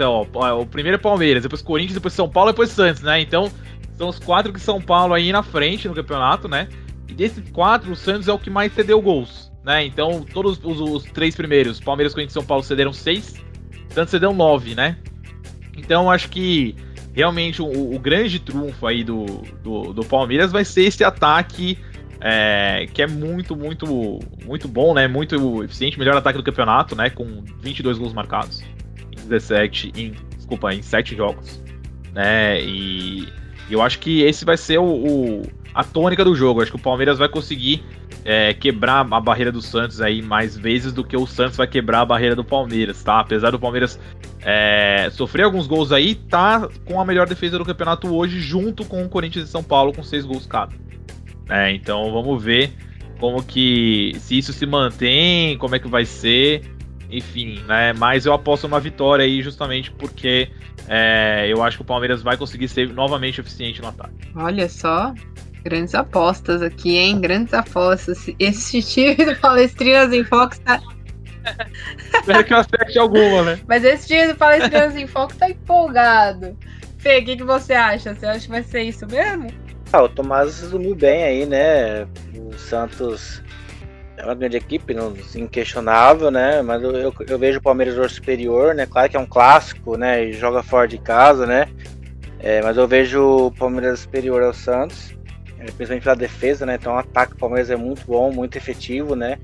O 0.59 0.65
primeiro 0.65 0.95
é 0.95 0.97
Palmeiras, 0.97 1.43
depois 1.43 1.61
Corinthians, 1.61 1.95
depois 1.95 2.13
São 2.13 2.29
Paulo, 2.29 2.51
depois 2.51 2.69
Santos, 2.69 3.01
né? 3.01 3.21
Então, 3.21 3.51
são 3.97 4.09
os 4.09 4.19
quatro 4.19 4.51
que 4.51 4.59
São 4.59 4.81
Paulo 4.81 5.13
aí 5.13 5.31
na 5.31 5.43
frente 5.43 5.87
no 5.87 5.93
campeonato, 5.93 6.47
né? 6.47 6.67
E 7.07 7.13
desses 7.13 7.49
quatro, 7.51 7.91
o 7.91 7.95
Santos 7.95 8.27
é 8.27 8.33
o 8.33 8.39
que 8.39 8.49
mais 8.49 8.73
cedeu 8.73 9.01
gols, 9.01 9.51
né? 9.63 9.85
Então, 9.85 10.25
todos 10.33 10.59
os, 10.63 10.79
os 10.79 11.03
três 11.03 11.35
primeiros, 11.35 11.79
Palmeiras, 11.79 12.13
Corinthians 12.13 12.33
e 12.33 12.39
São 12.39 12.45
Paulo, 12.45 12.63
cederam 12.63 12.93
seis. 12.93 13.35
Santos 13.93 14.11
cedeu 14.11 14.33
nove, 14.33 14.75
né? 14.75 14.97
Então, 15.77 16.09
acho 16.09 16.29
que 16.29 16.75
realmente 17.13 17.61
o, 17.61 17.95
o 17.95 17.99
grande 17.99 18.39
trunfo 18.39 18.87
aí 18.87 19.03
do, 19.03 19.25
do, 19.63 19.93
do, 19.93 20.05
Palmeiras 20.05 20.51
vai 20.51 20.63
ser 20.63 20.83
esse 20.83 21.03
ataque 21.03 21.77
é, 22.21 22.87
que 22.93 23.01
é 23.01 23.07
muito, 23.07 23.55
muito, 23.55 24.19
muito 24.45 24.67
bom, 24.67 24.93
né? 24.93 25.07
Muito 25.07 25.63
eficiente, 25.63 25.97
melhor 25.97 26.15
ataque 26.15 26.37
do 26.37 26.43
campeonato, 26.43 26.95
né? 26.95 27.09
Com 27.09 27.43
22 27.61 27.97
gols 27.97 28.13
marcados 28.13 28.61
em 29.11 29.27
17, 29.27 29.91
em, 29.95 30.13
desculpa, 30.35 30.73
em 30.73 30.81
7 30.81 31.15
jogos, 31.15 31.61
né? 32.13 32.61
E 32.61 33.27
eu 33.69 33.81
acho 33.81 33.99
que 33.99 34.21
esse 34.21 34.45
vai 34.45 34.57
ser 34.57 34.77
o, 34.77 34.85
o 34.85 35.41
a 35.73 35.83
tônica 35.83 36.23
do 36.23 36.35
jogo. 36.35 36.61
Acho 36.61 36.71
que 36.71 36.77
o 36.77 36.81
Palmeiras 36.81 37.17
vai 37.17 37.29
conseguir 37.29 37.83
é, 38.23 38.53
quebrar 38.53 39.07
a 39.09 39.19
barreira 39.19 39.51
do 39.51 39.61
Santos 39.61 40.01
aí 40.01 40.21
mais 40.21 40.57
vezes 40.57 40.93
do 40.93 41.03
que 41.03 41.17
o 41.17 41.25
Santos 41.25 41.57
vai 41.57 41.67
quebrar 41.67 42.01
a 42.01 42.05
barreira 42.05 42.35
do 42.35 42.43
Palmeiras, 42.43 43.03
tá? 43.03 43.19
Apesar 43.19 43.51
do 43.51 43.59
Palmeiras 43.59 43.99
é, 44.43 45.09
sofrer 45.11 45.43
alguns 45.43 45.67
gols 45.67 45.91
aí, 45.91 46.15
tá 46.15 46.67
com 46.85 46.99
a 46.99 47.05
melhor 47.05 47.27
defesa 47.27 47.57
do 47.57 47.65
campeonato 47.65 48.13
hoje, 48.13 48.39
junto 48.39 48.85
com 48.85 49.03
o 49.03 49.09
Corinthians 49.09 49.47
e 49.47 49.51
São 49.51 49.63
Paulo, 49.63 49.93
com 49.93 50.03
seis 50.03 50.25
gols 50.25 50.45
cada. 50.45 50.73
É, 51.49 51.71
então 51.71 52.11
vamos 52.11 52.43
ver 52.43 52.71
como 53.19 53.43
que. 53.43 54.13
se 54.19 54.37
isso 54.37 54.53
se 54.53 54.65
mantém, 54.65 55.57
como 55.57 55.75
é 55.75 55.79
que 55.79 55.87
vai 55.87 56.05
ser. 56.05 56.61
Enfim, 57.09 57.59
né? 57.67 57.91
Mas 57.93 58.25
eu 58.25 58.33
aposto 58.33 58.65
uma 58.65 58.79
vitória 58.79 59.25
aí 59.25 59.41
justamente 59.41 59.91
porque 59.91 60.49
é, 60.87 61.45
eu 61.49 61.61
acho 61.61 61.77
que 61.77 61.83
o 61.83 61.85
Palmeiras 61.85 62.23
vai 62.23 62.37
conseguir 62.37 62.69
ser 62.69 62.87
novamente 62.93 63.41
eficiente 63.41 63.81
no 63.81 63.89
ataque. 63.89 64.15
Olha 64.33 64.69
só, 64.69 65.13
Grandes 65.63 65.93
apostas 65.93 66.61
aqui, 66.61 66.97
hein? 66.97 67.19
Grandes 67.19 67.53
apostas. 67.53 68.29
Esse 68.39 68.81
time 68.81 69.15
do 69.15 69.35
Palestrinas 69.35 70.11
em 70.11 70.23
Fox 70.23 70.59
tá. 70.59 70.81
Espero 72.13 72.43
que 72.43 72.53
eu 72.53 72.57
acerte 72.57 72.99
alguma, 72.99 73.43
né? 73.43 73.59
Mas 73.67 73.83
esse 73.83 74.07
time 74.07 74.27
do 74.27 74.35
Palestrinas 74.35 74.95
em 74.95 75.07
Fox 75.07 75.35
tá 75.35 75.49
empolgado. 75.49 76.57
Fê, 76.97 77.19
o 77.19 77.25
que, 77.25 77.37
que 77.37 77.43
você 77.43 77.73
acha? 77.73 78.13
Você 78.13 78.25
acha 78.25 78.41
que 78.41 78.49
vai 78.49 78.63
ser 78.63 78.83
isso 78.83 79.05
mesmo? 79.07 79.49
Ah, 79.91 80.03
o 80.03 80.09
Tomás 80.09 80.61
resumiu 80.61 80.95
bem 80.95 81.23
aí, 81.23 81.45
né? 81.45 82.07
O 82.35 82.53
Santos 82.57 83.41
é 84.17 84.23
uma 84.23 84.35
grande 84.35 84.57
equipe, 84.57 84.93
não, 84.93 85.13
inquestionável, 85.35 86.29
né? 86.29 86.61
Mas 86.61 86.83
eu, 86.83 86.91
eu, 86.91 87.13
eu 87.27 87.39
vejo 87.39 87.59
o 87.59 87.61
Palmeiras 87.61 87.97
hoje 87.97 88.15
superior, 88.15 88.75
né? 88.75 88.85
Claro 88.85 89.09
que 89.09 89.17
é 89.17 89.19
um 89.19 89.25
clássico, 89.25 89.97
né? 89.97 90.25
E 90.25 90.33
joga 90.33 90.61
fora 90.61 90.87
de 90.87 90.97
casa, 90.97 91.45
né? 91.45 91.67
É, 92.39 92.61
mas 92.61 92.77
eu 92.77 92.87
vejo 92.87 93.47
o 93.47 93.51
Palmeiras 93.51 94.01
superior 94.01 94.43
ao 94.43 94.53
Santos. 94.53 95.15
É, 95.61 95.65
principalmente 95.65 96.03
pela 96.03 96.15
defesa, 96.15 96.65
né? 96.65 96.75
Então 96.75 96.93
o 96.93 96.97
ataque 96.97 97.33
do 97.33 97.37
Palmeiras 97.37 97.69
é 97.69 97.75
muito 97.75 98.03
bom, 98.07 98.31
muito 98.31 98.57
efetivo, 98.57 99.15
né? 99.15 99.37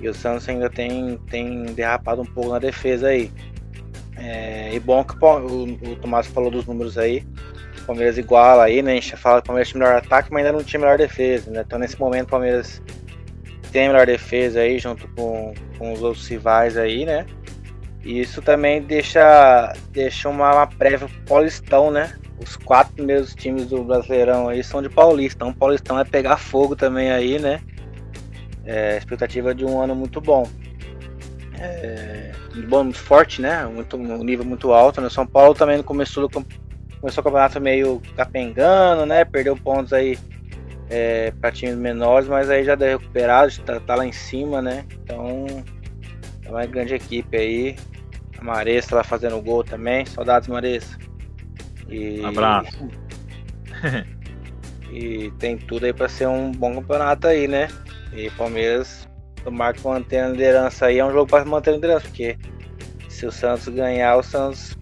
E 0.00 0.08
o 0.08 0.14
Santos 0.14 0.48
ainda 0.48 0.70
tem, 0.70 1.18
tem 1.28 1.64
derrapado 1.66 2.22
um 2.22 2.24
pouco 2.24 2.50
na 2.50 2.60
defesa 2.60 3.08
aí. 3.08 3.32
É, 4.16 4.72
e 4.72 4.78
bom 4.78 5.02
que 5.02 5.14
o, 5.22 5.64
o 5.64 5.96
Tomás 5.96 6.28
falou 6.28 6.50
dos 6.52 6.66
números 6.66 6.96
aí. 6.96 7.26
O 7.82 7.86
Palmeiras 7.86 8.16
iguala 8.16 8.64
aí, 8.64 8.80
né? 8.80 8.92
A 8.92 8.94
gente 8.94 9.16
fala 9.16 9.40
que 9.40 9.44
o 9.44 9.46
Palmeiras 9.46 9.68
tinha 9.68 9.80
melhor 9.80 9.96
ataque, 9.96 10.32
mas 10.32 10.46
ainda 10.46 10.56
não 10.56 10.64
tinha 10.64 10.78
melhor 10.78 10.96
defesa, 10.96 11.50
né? 11.50 11.64
Então 11.66 11.80
nesse 11.80 11.98
momento 11.98 12.28
o 12.28 12.30
Palmeiras 12.30 12.80
tem 13.72 13.88
melhor 13.88 14.06
defesa 14.06 14.60
aí, 14.60 14.78
junto 14.78 15.08
com, 15.08 15.52
com 15.76 15.92
os 15.92 16.00
outros 16.00 16.26
rivais 16.28 16.76
aí, 16.76 17.04
né? 17.04 17.26
E 18.04 18.20
isso 18.20 18.40
também 18.40 18.80
deixa, 18.80 19.72
deixa 19.90 20.28
uma, 20.28 20.52
uma 20.54 20.66
prévia 20.66 21.08
pro 21.08 21.20
Paulistão, 21.26 21.90
né? 21.90 22.14
Os 22.40 22.56
quatro 22.56 22.94
primeiros 22.94 23.34
times 23.34 23.66
do 23.66 23.84
Brasileirão 23.84 24.48
aí 24.48 24.64
são 24.64 24.80
de 24.80 24.88
Paulista. 24.88 25.36
Então, 25.36 25.52
Paulistão 25.52 25.98
é 25.98 26.04
pegar 26.04 26.38
fogo 26.38 26.74
também 26.74 27.10
aí, 27.10 27.38
né? 27.38 27.60
É, 28.64 28.96
expectativa 28.96 29.54
de 29.54 29.64
um 29.64 29.80
ano 29.80 29.94
muito 29.94 30.20
bom. 30.20 30.48
É, 31.58 32.32
bom, 32.66 32.84
muito 32.84 32.98
forte, 32.98 33.42
né? 33.42 33.66
Muito, 33.66 33.96
um 33.96 34.24
nível 34.24 34.44
muito 34.44 34.72
alto. 34.72 35.00
Né? 35.00 35.10
São 35.10 35.26
Paulo 35.26 35.54
também 35.54 35.82
começou, 35.82 36.28
começou 36.30 37.20
o 37.20 37.24
campeonato 37.24 37.60
meio 37.60 38.00
capengando, 38.16 39.04
né? 39.04 39.24
Perdeu 39.24 39.54
pontos 39.56 39.92
aí 39.92 40.18
é, 40.88 41.32
para 41.40 41.52
times 41.52 41.76
menores, 41.76 42.26
mas 42.26 42.48
aí 42.48 42.64
já 42.64 42.74
deu 42.74 42.98
recuperado, 42.98 43.52
tá, 43.60 43.78
tá 43.80 43.94
lá 43.94 44.06
em 44.06 44.12
cima, 44.12 44.62
né? 44.62 44.86
Então 45.02 45.46
é 46.44 46.50
uma 46.50 46.64
grande 46.64 46.94
equipe 46.94 47.36
aí. 47.36 47.76
A 48.38 48.44
Maressa 48.44 48.96
lá 48.96 49.04
fazendo 49.04 49.40
gol 49.42 49.62
também. 49.62 50.06
Saudades, 50.06 50.48
Maressa. 50.48 50.99
E... 51.90 52.24
Abraço. 52.24 52.88
e 54.92 55.30
tem 55.38 55.58
tudo 55.58 55.86
aí 55.86 55.92
para 55.92 56.08
ser 56.08 56.28
um 56.28 56.52
bom 56.52 56.74
campeonato 56.74 57.26
aí, 57.26 57.48
né? 57.48 57.68
E 58.12 58.30
Palmeiras, 58.30 59.08
tomar 59.44 59.74
que 59.74 59.84
manter 59.84 60.18
a 60.18 60.28
liderança 60.28 60.86
aí 60.86 60.98
é 60.98 61.04
um 61.04 61.12
jogo 61.12 61.28
para 61.28 61.44
manter 61.44 61.70
a 61.70 61.74
liderança, 61.74 62.06
porque 62.06 62.36
se 63.08 63.26
o 63.26 63.32
Santos 63.32 63.68
ganhar, 63.68 64.16
o 64.16 64.22
Santos 64.22 64.76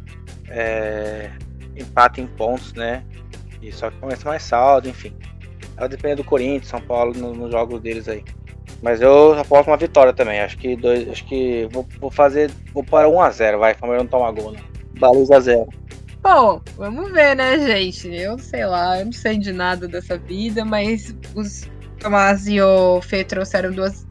é, 0.49 1.31
empata 1.77 2.21
em 2.21 2.27
pontos, 2.27 2.73
né? 2.75 3.05
E 3.63 3.73
só 3.73 3.91
que 3.91 3.99
começa 3.99 4.29
mais 4.29 4.43
saldo, 4.43 4.89
enfim. 4.89 5.15
Ela 5.77 5.89
depende 5.89 6.17
do 6.17 6.25
Corinthians, 6.25 6.69
São 6.69 6.81
Paulo 6.81 7.15
nos 7.15 7.37
no 7.37 7.51
jogos 7.51 7.81
deles 7.81 8.09
aí. 8.09 8.25
Mas 8.83 9.01
eu 9.01 9.39
aposto 9.39 9.69
uma 9.69 9.77
vitória 9.77 10.13
também. 10.13 10.41
Acho 10.41 10.57
que 10.57 10.77
dois, 10.77 11.09
acho 11.09 11.25
que 11.25 11.69
vou, 11.73 11.87
vou 12.01 12.11
fazer, 12.11 12.51
vou 12.73 12.85
para 12.85 13.09
1 13.09 13.21
a 13.21 13.31
0, 13.31 13.59
vai. 13.59 13.75
Palmeiras 13.75 14.05
não 14.05 14.11
toma 14.11 14.31
gol, 14.31 14.53
né? 14.53 14.61
Baliza 14.99 15.41
0. 15.41 15.69
Bom, 16.23 16.61
vamos 16.77 17.13
ver, 17.13 17.37
né, 17.37 17.59
gente? 17.59 18.09
Eu 18.09 18.39
sei 18.39 18.67
lá, 18.67 18.99
eu 18.99 19.07
não 19.07 19.13
sei 19.13 19.39
de 19.39 19.53
nada 19.53 19.87
dessa 19.87 20.19
vida, 20.19 20.65
mas 20.65 21.15
os 21.35 21.69
Tomás 21.99 22.47
e 22.47 22.61
o 22.61 23.01
Fê 23.03 23.25
trouxeram 23.25 23.73
duas 23.73 24.07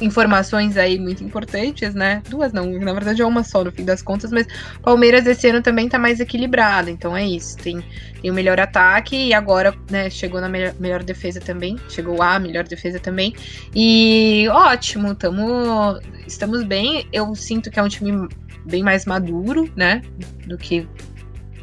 informações 0.00 0.76
aí 0.76 0.98
muito 0.98 1.22
importantes, 1.24 1.94
né? 1.94 2.22
Duas 2.28 2.52
não, 2.52 2.70
na 2.78 2.92
verdade 2.92 3.22
é 3.22 3.26
uma 3.26 3.42
só 3.42 3.64
no 3.64 3.72
fim 3.72 3.84
das 3.84 4.02
contas, 4.02 4.30
mas 4.30 4.46
Palmeiras 4.82 5.26
esse 5.26 5.48
ano 5.48 5.62
também 5.62 5.88
tá 5.88 5.98
mais 5.98 6.20
equilibrado, 6.20 6.90
então 6.90 7.16
é 7.16 7.26
isso. 7.26 7.56
Tem, 7.56 7.82
tem 8.20 8.30
o 8.30 8.34
melhor 8.34 8.60
ataque 8.60 9.16
e 9.16 9.34
agora, 9.34 9.74
né, 9.90 10.08
chegou 10.10 10.40
na 10.40 10.48
melhor, 10.48 10.74
melhor 10.78 11.02
defesa 11.02 11.40
também, 11.40 11.76
chegou 11.88 12.22
a 12.22 12.38
melhor 12.38 12.64
defesa 12.64 12.98
também. 12.98 13.34
E 13.74 14.46
ótimo, 14.50 15.14
tamo, 15.14 15.98
estamos 16.26 16.64
bem. 16.64 17.06
Eu 17.12 17.34
sinto 17.34 17.70
que 17.70 17.78
é 17.78 17.82
um 17.82 17.88
time 17.88 18.28
bem 18.64 18.82
mais 18.82 19.06
maduro, 19.06 19.70
né? 19.74 20.02
Do 20.46 20.56
que 20.56 20.86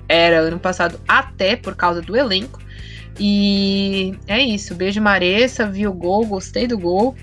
era 0.07 0.39
ano 0.39 0.59
passado, 0.59 0.99
até 1.07 1.55
por 1.55 1.75
causa 1.75 2.01
do 2.01 2.15
elenco. 2.15 2.59
E 3.19 4.13
é 4.27 4.39
isso. 4.41 4.75
Beijo, 4.75 5.01
Maressa. 5.01 5.65
Vi 5.65 5.87
o 5.87 5.93
gol, 5.93 6.25
gostei 6.25 6.67
do 6.67 6.77
gol. 6.77 7.15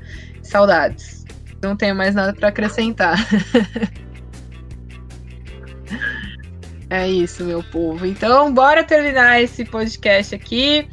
Saudades. 0.42 1.24
Não 1.62 1.76
tenho 1.76 1.94
mais 1.94 2.14
nada 2.14 2.32
para 2.32 2.48
acrescentar. 2.48 3.16
é 6.90 7.08
isso, 7.08 7.44
meu 7.44 7.62
povo. 7.62 8.04
Então, 8.04 8.52
bora 8.52 8.82
terminar 8.82 9.40
esse 9.40 9.64
podcast 9.64 10.34
aqui. 10.34 10.88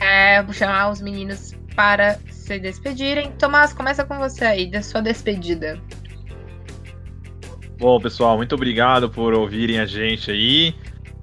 É, 0.00 0.42
vou 0.42 0.54
chamar 0.54 0.90
os 0.90 1.00
meninos 1.00 1.54
para 1.76 2.18
se 2.30 2.58
despedirem. 2.58 3.32
Tomás, 3.32 3.72
começa 3.72 4.04
com 4.04 4.18
você 4.18 4.44
aí, 4.44 4.70
da 4.70 4.82
sua 4.82 5.02
despedida. 5.02 5.78
Bom, 7.78 8.00
pessoal, 8.00 8.36
muito 8.36 8.54
obrigado 8.54 9.10
por 9.10 9.34
ouvirem 9.34 9.78
a 9.78 9.86
gente 9.86 10.30
aí. 10.30 10.74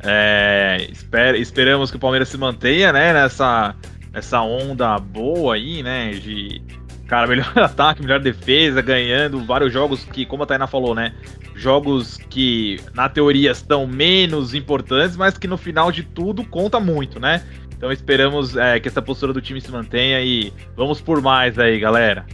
É, 0.04 0.88
esper, 0.92 1.36
esperamos 1.36 1.90
que 1.90 1.98
o 1.98 2.00
Palmeiras 2.00 2.30
se 2.30 2.38
mantenha, 2.38 2.94
né, 2.94 3.12
nessa, 3.12 3.76
nessa 4.14 4.42
onda 4.42 5.00
boa 5.00 5.56
aí, 5.56 5.82
né, 5.82 6.12
de 6.12 6.62
cara, 7.08 7.28
melhor 7.28 7.52
ataque, 7.58 8.02
melhor 8.02 8.20
defesa, 8.20 8.82
ganhando 8.82 9.44
vários 9.46 9.72
jogos 9.72 10.04
que, 10.04 10.26
como 10.26 10.44
a 10.44 10.46
Tainá 10.46 10.68
falou, 10.68 10.94
né, 10.96 11.14
jogos 11.56 12.18
que 12.30 12.80
na 12.94 13.08
teoria 13.08 13.52
estão 13.52 13.88
menos 13.88 14.54
importantes, 14.54 15.16
mas 15.16 15.38
que 15.38 15.48
no 15.48 15.58
final 15.58 15.92
de 15.92 16.04
tudo 16.04 16.44
conta 16.44 16.80
muito, 16.80 17.20
né? 17.20 17.42
Então 17.78 17.92
esperamos 17.92 18.56
é, 18.56 18.80
que 18.80 18.88
essa 18.88 19.02
postura 19.02 19.34
do 19.34 19.42
time 19.42 19.60
se 19.62 19.72
mantenha 19.72 20.22
e 20.22 20.52
vamos 20.76 21.02
por 21.02 21.22
mais 21.22 21.60
aí, 21.60 21.80
galera. 21.80 22.26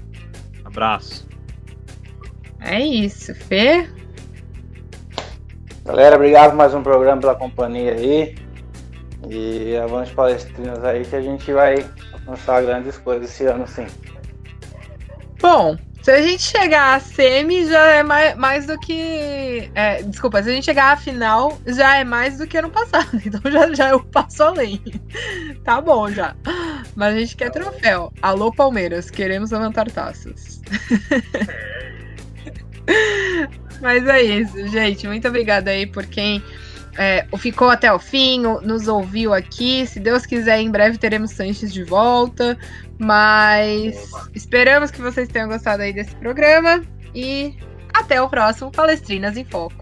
Abraço. 0.64 1.28
É 2.60 2.80
isso, 2.80 3.34
Fê. 3.34 3.90
Galera, 5.84 6.16
obrigado 6.16 6.52
por 6.52 6.58
mais 6.58 6.74
um 6.74 6.84
programa 6.84 7.20
pela 7.20 7.36
companhia 7.36 7.94
aí. 7.94 8.36
E 9.30 9.76
avante 9.78 10.14
palestrinas 10.14 10.84
aí 10.84 11.04
que 11.04 11.16
a 11.16 11.22
gente 11.22 11.52
vai 11.52 11.86
lançar 12.26 12.62
grandes 12.62 12.98
coisas 12.98 13.30
esse 13.30 13.46
ano 13.46 13.68
sim. 13.68 13.86
Bom, 15.42 15.78
se 16.02 16.12
a 16.12 16.22
gente 16.22 16.44
chegar 16.44 16.96
a 16.96 17.00
semi, 17.00 17.68
já 17.68 17.86
é 17.88 18.04
mais, 18.04 18.36
mais 18.36 18.66
do 18.66 18.80
que. 18.80 19.70
É, 19.76 20.02
desculpa, 20.04 20.42
se 20.42 20.50
a 20.50 20.54
gente 20.54 20.66
chegar 20.66 20.94
à 20.94 20.98
final, 20.98 21.60
já 21.66 21.98
é 21.98 22.04
mais 22.04 22.38
do 22.38 22.48
que 22.48 22.58
ano 22.58 22.70
passado. 22.70 23.10
Então 23.26 23.52
já, 23.52 23.74
já 23.74 23.90
eu 23.90 24.04
passo 24.04 24.44
além. 24.44 24.82
Tá 25.64 25.80
bom 25.80 26.10
já. 26.10 26.36
Mas 26.96 27.16
a 27.16 27.20
gente 27.20 27.36
quer 27.36 27.52
troféu. 27.52 28.12
Alô, 28.22 28.52
Palmeiras, 28.52 29.10
queremos 29.10 29.52
levantar 29.52 29.90
taças. 29.92 30.62
Mas 33.80 34.08
é 34.08 34.22
isso, 34.22 34.68
gente. 34.68 35.08
Muito 35.08 35.28
obrigada 35.28 35.72
aí 35.72 35.86
por 35.86 36.06
quem 36.06 36.44
é, 36.98 37.26
ficou 37.38 37.70
até 37.70 37.92
o 37.92 38.00
fim, 38.00 38.42
nos 38.42 38.88
ouviu 38.88 39.34
aqui. 39.34 39.86
Se 39.86 40.00
Deus 40.00 40.26
quiser, 40.26 40.60
em 40.60 40.72
breve 40.72 40.98
teremos 40.98 41.32
Sanches 41.32 41.74
de 41.74 41.84
volta. 41.84 42.58
Mas 42.98 44.12
esperamos 44.34 44.92
que 44.92 45.02
vocês 45.02 45.28
tenham 45.28 45.48
gostado 45.48 45.84
aí 45.84 45.94
desse 45.94 46.16
programa. 46.16 46.84
E 47.16 47.56
até 47.94 48.22
o 48.22 48.30
próximo 48.30 48.72
Palestrinas 48.72 49.38
em 49.38 49.46
Foco. 49.46 49.81